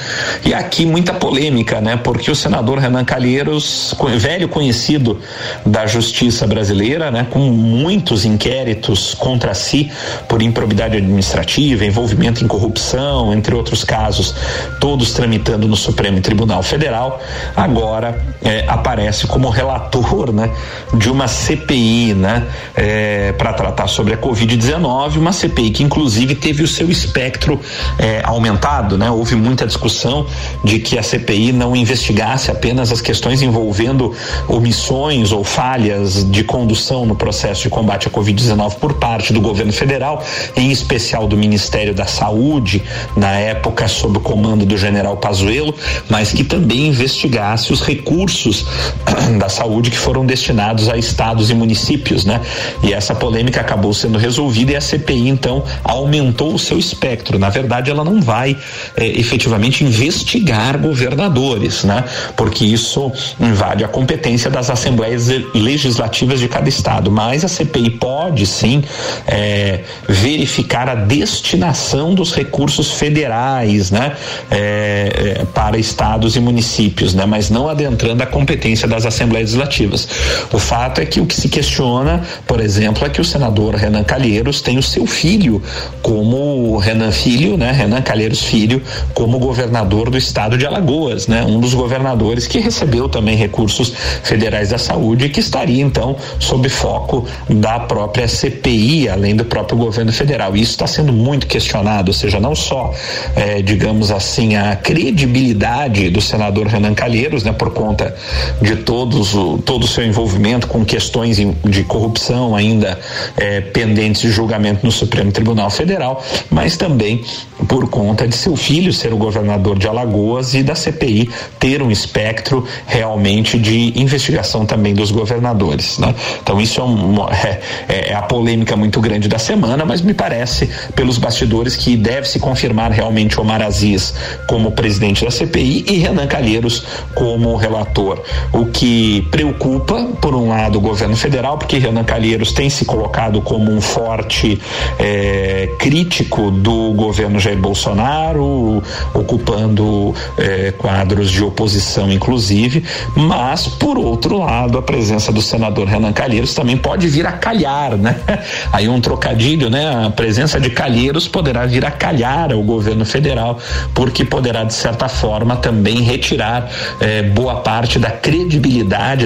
E 0.46 0.54
aqui 0.54 0.86
muita 0.86 1.14
polêmica, 1.14 1.80
né? 1.80 1.98
Porque 1.98 2.30
o 2.30 2.36
senador 2.36 2.80
Renan 2.80 3.06
Calheiros, 3.06 3.96
velho 4.18 4.48
conhecido 4.48 5.20
da 5.66 5.86
justiça 5.86 6.46
brasileira, 6.48 7.12
né? 7.12 7.28
Com 7.30 7.40
muitos 7.40 8.26
inquéritos 8.26 9.14
contra 9.14 9.54
si 9.54 9.92
por 10.28 10.42
improbidade 10.42 10.98
administrativa, 10.98 11.86
envolvimento 11.86 12.44
em 12.44 12.48
corrupção, 12.48 13.34
entre 13.34 13.56
outros 13.56 13.84
casos, 13.84 14.36
todos 14.80 15.14
tramitando 15.14 15.68
no 15.68 15.76
Supremo 15.76 16.20
Tribunal 16.22 16.64
Federal, 16.64 17.22
agora 17.56 18.18
é, 18.44 18.66
aparece 18.68 19.13
como 19.28 19.50
relator 19.50 20.34
né, 20.34 20.52
de 20.94 21.10
uma 21.10 21.28
CPI 21.28 22.14
né, 22.14 22.48
é, 22.76 23.32
para 23.34 23.54
tratar 23.54 23.88
sobre 23.88 24.14
a 24.14 24.18
Covid-19, 24.18 25.18
uma 25.18 25.32
CPI 25.32 25.72
que 25.72 25.84
inclusive 25.84 26.36
teve 26.36 26.64
o 26.64 26.68
seu 26.68 26.90
espectro 26.90 27.60
é, 27.98 28.22
aumentado. 28.24 28.98
Né? 28.98 29.10
Houve 29.10 29.36
muita 29.36 29.66
discussão 29.66 30.26
de 30.64 30.80
que 30.80 30.98
a 30.98 31.04
CPI 31.04 31.52
não 31.52 31.76
investigasse 31.76 32.52
apenas 32.52 32.92
as 32.92 33.02
questões 33.02 33.42
envolvendo 33.42 34.14
omissões 34.48 35.32
ou 35.32 35.44
falhas 35.44 36.30
de 36.30 36.44
condução 36.44 37.06
no 37.06 37.16
processo 37.16 37.64
de 37.64 37.70
combate 37.70 38.08
à 38.08 38.12
Covid-19 38.12 38.76
por 38.76 38.94
parte 38.94 39.34
do 39.34 39.42
governo 39.42 39.74
federal, 39.74 40.24
em 40.56 40.72
especial 40.72 41.28
do 41.28 41.38
Ministério 41.38 41.94
da 41.94 42.06
Saúde, 42.06 42.82
na 43.16 43.32
época 43.32 43.88
sob 43.88 44.18
o 44.18 44.22
comando 44.22 44.66
do 44.66 44.78
general 44.78 45.18
Pazuello, 45.18 45.74
mas 46.10 46.32
que 46.32 46.44
também 46.44 46.88
investigasse 46.88 47.72
os 47.72 47.82
recursos 47.82 48.66
da 49.40 49.50
saúde 49.50 49.90
que 49.90 49.98
foram 49.98 50.26
destinados 50.26 50.90
a 50.90 50.98
estados 50.98 51.50
e 51.50 51.54
municípios, 51.54 52.26
né? 52.26 52.42
E 52.82 52.94
essa 52.94 53.14
polêmica 53.16 53.62
acabou 53.62 53.94
sendo 53.94 54.18
resolvida 54.18 54.74
e 54.74 54.76
a 54.76 54.82
CPI 54.82 55.30
então 55.30 55.64
aumentou 55.84 56.54
o 56.54 56.60
seu 56.60 56.78
espectro. 56.78 57.38
Na 57.40 57.50
verdade, 57.50 57.90
ela 57.90 58.04
não 58.04 58.22
vai 58.22 58.58
eh, 58.96 59.20
efetivamente 59.20 59.84
investigar 59.84 60.78
governadores, 60.78 61.84
né? 61.84 62.04
Porque 62.36 62.66
isso 62.66 63.12
invade 63.40 63.84
a 63.84 63.88
competência 63.88 64.50
das 64.50 64.70
assembleias 64.70 65.28
legislativas 65.54 66.40
de 66.40 66.48
cada 66.48 66.70
estado. 66.70 67.12
Mas 67.12 67.44
a 67.44 67.48
CPI 67.48 67.92
pode 67.92 68.46
sim 68.46 68.84
eh, 69.28 69.82
verificar 70.08 70.90
a 70.90 70.96
destinação 70.96 72.14
dos 72.14 72.34
recursos 72.34 72.92
federais, 72.92 73.92
né? 73.92 74.14
Eh, 74.52 75.46
para 75.54 75.78
estados 75.78 76.36
e 76.36 76.40
municípios, 76.40 77.14
né? 77.14 77.26
Mas 77.26 77.50
não 77.50 77.68
adentrando 77.68 78.24
a 78.24 78.26
competência 78.26 78.88
das 78.94 79.06
Assembleias 79.06 79.54
Legislativas. 79.54 80.08
O 80.52 80.60
fato 80.60 81.02
é 81.02 81.06
que 81.06 81.20
o 81.20 81.26
que 81.26 81.36
se 81.36 81.50
questiona, 81.50 82.22
por 82.48 82.60
exemplo, 82.60 83.06
é 83.06 83.10
que 83.10 83.20
o 83.20 83.26
senador 83.26 83.76
Renan 83.76 84.04
Calheiros 84.04 84.62
tem 84.62 84.78
o 84.78 84.84
seu 84.84 85.06
filho 85.08 85.62
como 86.02 86.78
Renan 86.78 87.12
Filho, 87.12 87.58
né? 87.58 87.72
Renan 87.72 88.02
Calheiros 88.02 88.44
Filho, 88.44 88.82
como 89.14 89.40
governador 89.40 90.10
do 90.10 90.18
estado 90.18 90.58
de 90.58 90.66
Alagoas, 90.66 91.28
né? 91.28 91.44
Um 91.44 91.60
dos 91.60 91.74
governadores 91.74 92.46
que 92.46 92.60
recebeu 92.60 93.10
também 93.10 93.36
recursos 93.36 93.94
federais 94.24 94.70
da 94.70 94.78
saúde 94.78 95.26
e 95.26 95.30
que 95.30 95.40
estaria 95.40 95.82
então 95.82 96.16
sob 96.40 96.70
foco 96.70 97.26
da 97.50 97.80
própria 97.80 98.28
CPI, 98.28 99.10
além 99.10 99.36
do 99.36 99.46
próprio 99.46 99.78
governo 99.78 100.14
federal. 100.14 100.56
Isso 100.56 100.72
está 100.72 100.88
sendo 100.88 101.12
muito 101.12 101.48
questionado, 101.48 102.10
ou 102.10 102.14
seja, 102.14 102.40
não 102.40 102.56
só, 102.56 102.94
eh, 103.36 103.62
digamos 103.62 104.12
assim, 104.12 104.56
a 104.56 104.76
credibilidade 104.76 106.10
do 106.10 106.22
senador 106.22 106.68
Renan 106.68 106.94
Calheiros, 106.94 107.44
né? 107.44 107.52
Por 107.52 107.72
conta 107.72 108.16
de 108.62 108.83
todos 108.86 109.34
o, 109.34 109.58
todo 109.58 109.84
o 109.84 109.88
seu 109.88 110.06
envolvimento 110.06 110.68
com 110.68 110.84
questões 110.86 111.38
de 111.38 111.84
corrupção 111.84 112.56
ainda 112.56 113.00
é, 113.38 113.62
pendentes 113.62 114.22
de 114.22 114.30
julgamento 114.30 114.86
no 114.86 114.92
Supremo 114.92 115.32
Tribunal 115.32 115.70
Federal, 115.70 116.24
mas 116.50 116.78
também 116.78 117.24
por 117.68 117.90
conta 117.90 118.28
de 118.28 118.36
seu 118.36 118.56
filho 118.56 118.94
ser 118.94 119.14
o 119.14 119.18
governador 119.18 119.78
de 119.78 119.88
Alagoas 119.88 120.54
e 120.54 120.64
da 120.64 120.76
CPI 120.76 121.30
ter 121.60 121.82
um 121.82 121.90
espectro 121.90 122.66
realmente 122.86 123.58
de 123.58 123.94
investigação 124.00 124.66
também 124.66 124.94
dos 124.94 125.12
governadores. 125.12 125.98
Né? 125.98 126.14
Então 126.42 126.60
isso 126.60 126.82
é, 126.82 127.48
é, 127.48 127.62
é, 127.88 128.10
é 128.12 128.16
a 128.16 128.22
polêmica 128.22 128.76
muito 128.76 129.00
grande 129.00 129.28
da 129.28 129.40
semana, 129.40 129.86
mas 129.86 130.02
me 130.02 130.14
parece 130.14 130.70
pelos 130.96 131.18
bastidores 131.18 131.76
que 131.76 131.96
deve 131.96 132.28
se 132.28 132.40
confirmar 132.40 132.92
realmente 132.92 133.40
Omar 133.40 133.62
Aziz 133.62 134.14
como 134.48 134.72
presidente 134.72 135.24
da 135.24 135.32
CPI 135.32 135.86
e 135.88 135.98
Renan 135.98 136.28
Calheiros 136.28 136.84
como 137.16 137.56
relator. 137.56 138.22
O 138.52 138.63
que 138.66 139.22
preocupa, 139.32 140.10
por 140.22 140.36
um 140.36 140.50
lado, 140.50 140.78
o 140.78 140.82
governo 140.82 141.16
federal, 141.16 141.58
porque 141.58 141.78
Renan 141.78 142.04
Calheiros 142.04 142.52
tem 142.52 142.70
se 142.70 142.86
colocado 142.86 143.42
como 143.42 143.72
um 143.72 143.82
forte 143.82 144.60
é, 145.00 145.70
crítico 145.78 146.52
do 146.52 146.94
governo 146.94 147.40
Jair 147.40 147.58
Bolsonaro, 147.58 148.82
ocupando 149.14 150.14
é, 150.38 150.72
quadros 150.72 151.32
de 151.32 151.44
oposição, 151.44 152.12
inclusive, 152.12 152.84
mas, 153.16 153.68
por 153.68 153.98
outro 153.98 154.40
lado, 154.40 154.78
a 154.78 154.82
presença 154.82 155.32
do 155.32 155.42
senador 155.42 155.88
Renan 155.88 156.14
Calheiros 156.14 156.54
também 156.54 156.78
pode 156.78 157.08
vir 157.08 157.26
a 157.26 157.32
calhar, 157.34 157.96
né? 157.98 158.16
Aí 158.72 158.88
um 158.88 159.02
trocadilho, 159.02 159.70
né? 159.70 160.06
A 160.06 160.10
presença 160.10 160.60
de 160.60 160.70
Calheiros 160.70 161.28
poderá 161.28 161.66
vir 161.66 161.86
a 161.86 161.92
calhar 161.92 162.52
o 162.54 162.64
governo 162.64 163.06
federal, 163.06 163.60
porque 163.94 164.24
poderá, 164.26 164.64
de 164.64 164.74
certa 164.74 165.08
forma, 165.08 165.56
também 165.56 166.02
retirar 166.02 166.70
eh, 167.00 167.24
boa 167.24 167.56
parte 167.58 168.00
da 168.00 168.12
credibilidade 168.12 168.53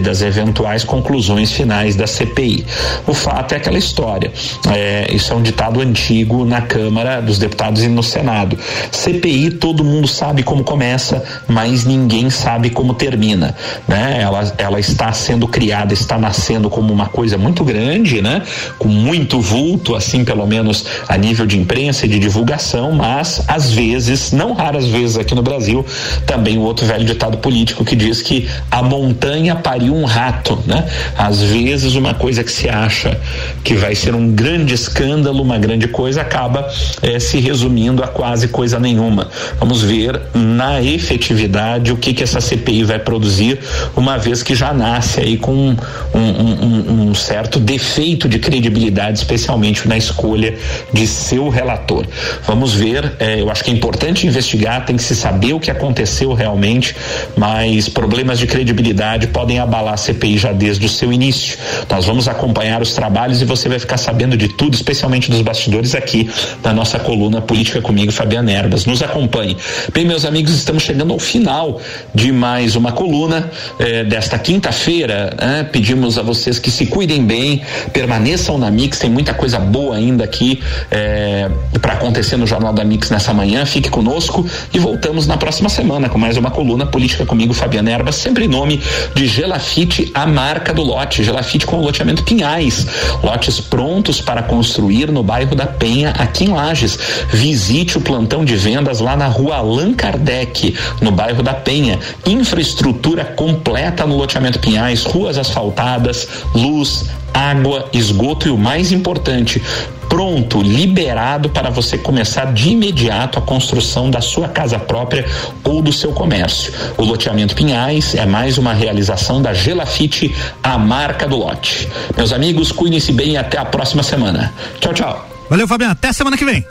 das 0.01 0.21
eventuais 0.21 0.83
conclusões 0.83 1.51
finais 1.51 1.95
da 1.95 2.07
CPI. 2.07 2.65
O 3.05 3.13
fato 3.13 3.53
é 3.53 3.57
aquela 3.57 3.77
história. 3.77 4.31
Eh, 4.69 5.07
isso 5.13 5.33
é 5.33 5.35
um 5.35 5.41
ditado 5.41 5.81
antigo 5.81 6.45
na 6.45 6.61
Câmara 6.61 7.21
dos 7.21 7.37
Deputados 7.37 7.83
e 7.83 7.87
no 7.87 8.03
Senado. 8.03 8.57
CPI, 8.91 9.51
todo 9.51 9.83
mundo 9.83 10.07
sabe 10.07 10.43
como 10.43 10.63
começa, 10.63 11.23
mas 11.47 11.85
ninguém 11.85 12.29
sabe 12.29 12.69
como 12.69 12.93
termina. 12.93 13.55
Né? 13.87 14.19
Ela, 14.21 14.53
ela 14.57 14.79
está 14.79 15.11
sendo 15.11 15.47
criada, 15.47 15.93
está 15.93 16.17
nascendo 16.17 16.69
como 16.69 16.93
uma 16.93 17.07
coisa 17.07 17.37
muito 17.37 17.63
grande, 17.63 18.21
né? 18.21 18.43
com 18.77 18.87
muito 18.87 19.39
vulto, 19.39 19.95
assim, 19.95 20.23
pelo 20.23 20.45
menos 20.45 20.85
a 21.07 21.17
nível 21.17 21.45
de 21.45 21.57
imprensa 21.57 22.05
e 22.05 22.09
de 22.09 22.19
divulgação, 22.19 22.91
mas 22.91 23.43
às 23.47 23.71
vezes, 23.71 24.31
não 24.31 24.53
raras 24.53 24.85
vezes 24.87 25.17
aqui 25.17 25.35
no 25.35 25.41
Brasil, 25.41 25.85
também 26.25 26.57
o 26.57 26.61
outro 26.61 26.85
velho 26.85 27.05
ditado 27.05 27.37
político 27.37 27.83
que 27.83 27.95
diz 27.95 28.21
que 28.21 28.47
a 28.69 28.81
montanha 28.81 29.16
pariu 29.63 29.95
um 29.95 30.05
rato, 30.05 30.57
né? 30.65 30.85
Às 31.17 31.41
vezes 31.41 31.95
uma 31.95 32.13
coisa 32.13 32.43
que 32.43 32.51
se 32.51 32.69
acha 32.69 33.19
que 33.63 33.75
vai 33.75 33.95
ser 33.95 34.13
um 34.15 34.31
grande 34.31 34.73
escândalo, 34.73 35.41
uma 35.41 35.57
grande 35.57 35.87
coisa, 35.87 36.21
acaba 36.21 36.69
eh, 37.01 37.19
se 37.19 37.39
resumindo 37.39 38.03
a 38.03 38.07
quase 38.07 38.47
coisa 38.47 38.79
nenhuma. 38.79 39.29
Vamos 39.59 39.81
ver 39.81 40.19
na 40.33 40.81
efetividade 40.81 41.91
o 41.91 41.97
que 41.97 42.13
que 42.13 42.23
essa 42.23 42.39
CPI 42.39 42.83
vai 42.83 42.99
produzir, 42.99 43.59
uma 43.95 44.17
vez 44.17 44.43
que 44.43 44.55
já 44.55 44.73
nasce 44.73 45.19
aí 45.19 45.37
com 45.37 45.53
um, 45.53 45.75
um, 46.13 46.65
um, 46.65 47.09
um 47.09 47.15
certo 47.15 47.59
defeito 47.59 48.27
de 48.27 48.39
credibilidade, 48.39 49.17
especialmente 49.17 49.87
na 49.87 49.97
escolha 49.97 50.55
de 50.93 51.07
seu 51.07 51.49
relator. 51.49 52.05
Vamos 52.45 52.73
ver, 52.73 53.13
eh, 53.19 53.41
eu 53.41 53.49
acho 53.49 53.63
que 53.63 53.71
é 53.71 53.73
importante 53.73 54.25
investigar, 54.27 54.85
tem 54.85 54.95
que 54.95 55.03
se 55.03 55.15
saber 55.15 55.53
o 55.53 55.59
que 55.59 55.71
aconteceu 55.71 56.33
realmente, 56.33 56.95
mas 57.35 57.89
problemas 57.89 58.39
de 58.39 58.47
credibilidade 58.47 59.06
podem 59.27 59.59
abalar 59.59 59.93
a 59.93 59.97
CPI 59.97 60.37
já 60.37 60.51
desde 60.51 60.85
o 60.85 60.89
seu 60.89 61.13
início. 61.13 61.57
Nós 61.89 62.05
vamos 62.05 62.27
acompanhar 62.27 62.81
os 62.81 62.93
trabalhos 62.93 63.41
e 63.41 63.45
você 63.45 63.69
vai 63.69 63.79
ficar 63.79 63.97
sabendo 63.97 64.35
de 64.35 64.47
tudo, 64.47 64.73
especialmente 64.73 65.29
dos 65.31 65.41
bastidores 65.41 65.95
aqui 65.95 66.29
na 66.63 66.73
nossa 66.73 66.99
coluna 66.99 67.41
Política 67.41 67.81
comigo, 67.81 68.11
Fabiana 68.11 68.51
Erbas. 68.51 68.85
Nos 68.85 69.01
acompanhe. 69.01 69.55
Bem, 69.93 70.05
meus 70.05 70.25
amigos, 70.25 70.53
estamos 70.53 70.83
chegando 70.83 71.13
ao 71.13 71.19
final 71.19 71.79
de 72.13 72.31
mais 72.31 72.75
uma 72.75 72.91
coluna 72.91 73.49
eh, 73.79 74.03
desta 74.03 74.37
quinta-feira. 74.37 75.35
Né? 75.39 75.69
Pedimos 75.71 76.17
a 76.17 76.21
vocês 76.21 76.59
que 76.59 76.71
se 76.71 76.87
cuidem 76.87 77.25
bem, 77.25 77.61
permaneçam 77.93 78.57
na 78.57 78.69
Mix, 78.69 78.99
tem 78.99 79.09
muita 79.09 79.33
coisa 79.33 79.59
boa 79.59 79.95
ainda 79.95 80.23
aqui 80.23 80.61
eh, 80.91 81.49
para 81.81 81.93
acontecer 81.93 82.37
no 82.37 82.47
Jornal 82.47 82.73
da 82.73 82.83
Mix 82.83 83.09
nessa 83.09 83.33
manhã. 83.33 83.65
Fique 83.65 83.89
conosco 83.89 84.45
e 84.73 84.79
voltamos 84.79 85.27
na 85.27 85.37
próxima 85.37 85.69
semana 85.69 86.09
com 86.09 86.17
mais 86.17 86.37
uma 86.37 86.51
coluna 86.51 86.85
Política 86.85 87.25
comigo, 87.25 87.53
Fabiana 87.53 87.91
Erbas, 87.91 88.15
sempre 88.15 88.45
em 88.45 88.47
nome 88.47 88.81
de 89.13 89.27
Gelafite, 89.27 90.11
a 90.13 90.25
marca 90.25 90.73
do 90.73 90.81
lote. 90.81 91.23
Gelafite 91.23 91.65
com 91.65 91.81
loteamento 91.81 92.23
Pinhais. 92.23 92.87
Lotes 93.23 93.59
prontos 93.59 94.21
para 94.21 94.43
construir 94.43 95.11
no 95.11 95.23
bairro 95.23 95.55
da 95.55 95.65
Penha, 95.65 96.11
aqui 96.17 96.45
em 96.45 96.49
Lages. 96.49 96.97
Visite 97.31 97.97
o 97.97 98.01
plantão 98.01 98.43
de 98.43 98.55
vendas 98.55 98.99
lá 98.99 99.15
na 99.15 99.27
rua 99.27 99.57
Allan 99.57 99.93
Kardec, 99.93 100.75
no 101.01 101.11
bairro 101.11 101.43
da 101.43 101.53
Penha. 101.53 101.99
Infraestrutura 102.25 103.25
completa 103.25 104.05
no 104.05 104.17
loteamento 104.17 104.59
Pinhais, 104.59 105.03
ruas 105.03 105.37
asfaltadas, 105.37 106.27
luz, 106.53 107.05
água, 107.33 107.87
esgoto 107.93 108.47
e 108.47 108.51
o 108.51 108.57
mais 108.57 108.91
importante, 108.91 109.61
pronto, 110.09 110.61
liberado 110.61 111.49
para 111.49 111.69
você 111.69 111.97
começar 111.97 112.53
de 112.53 112.69
imediato 112.69 113.39
a 113.39 113.41
construção 113.41 114.09
da 114.09 114.21
sua 114.21 114.47
casa 114.47 114.79
própria 114.79 115.25
ou 115.63 115.81
do 115.81 115.91
seu 115.93 116.11
comércio. 116.11 116.73
O 116.97 117.03
loteamento 117.03 117.55
Pinhais 117.55 118.15
é 118.15 118.25
mais 118.25 118.57
uma 118.57 118.73
realização 118.73 119.41
da 119.41 119.53
Gelafite, 119.53 120.33
a 120.61 120.77
marca 120.77 121.27
do 121.27 121.37
lote. 121.37 121.87
Meus 122.15 122.33
amigos, 122.33 122.71
cuidem-se 122.71 123.11
bem 123.11 123.31
e 123.31 123.37
até 123.37 123.57
a 123.57 123.65
próxima 123.65 124.03
semana. 124.03 124.53
Tchau, 124.79 124.93
tchau. 124.93 125.29
Valeu, 125.49 125.67
Fabiano. 125.67 125.93
Até 125.93 126.11
semana 126.11 126.37
que 126.37 126.45
vem. 126.45 126.65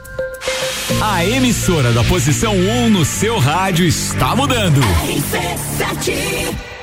A 1.00 1.24
emissora 1.24 1.92
da 1.92 2.04
posição 2.04 2.54
1 2.54 2.84
um 2.84 2.90
no 2.90 3.04
seu 3.04 3.38
rádio 3.38 3.84
está 3.86 4.36
mudando. 4.36 4.80
RC7 4.80 6.75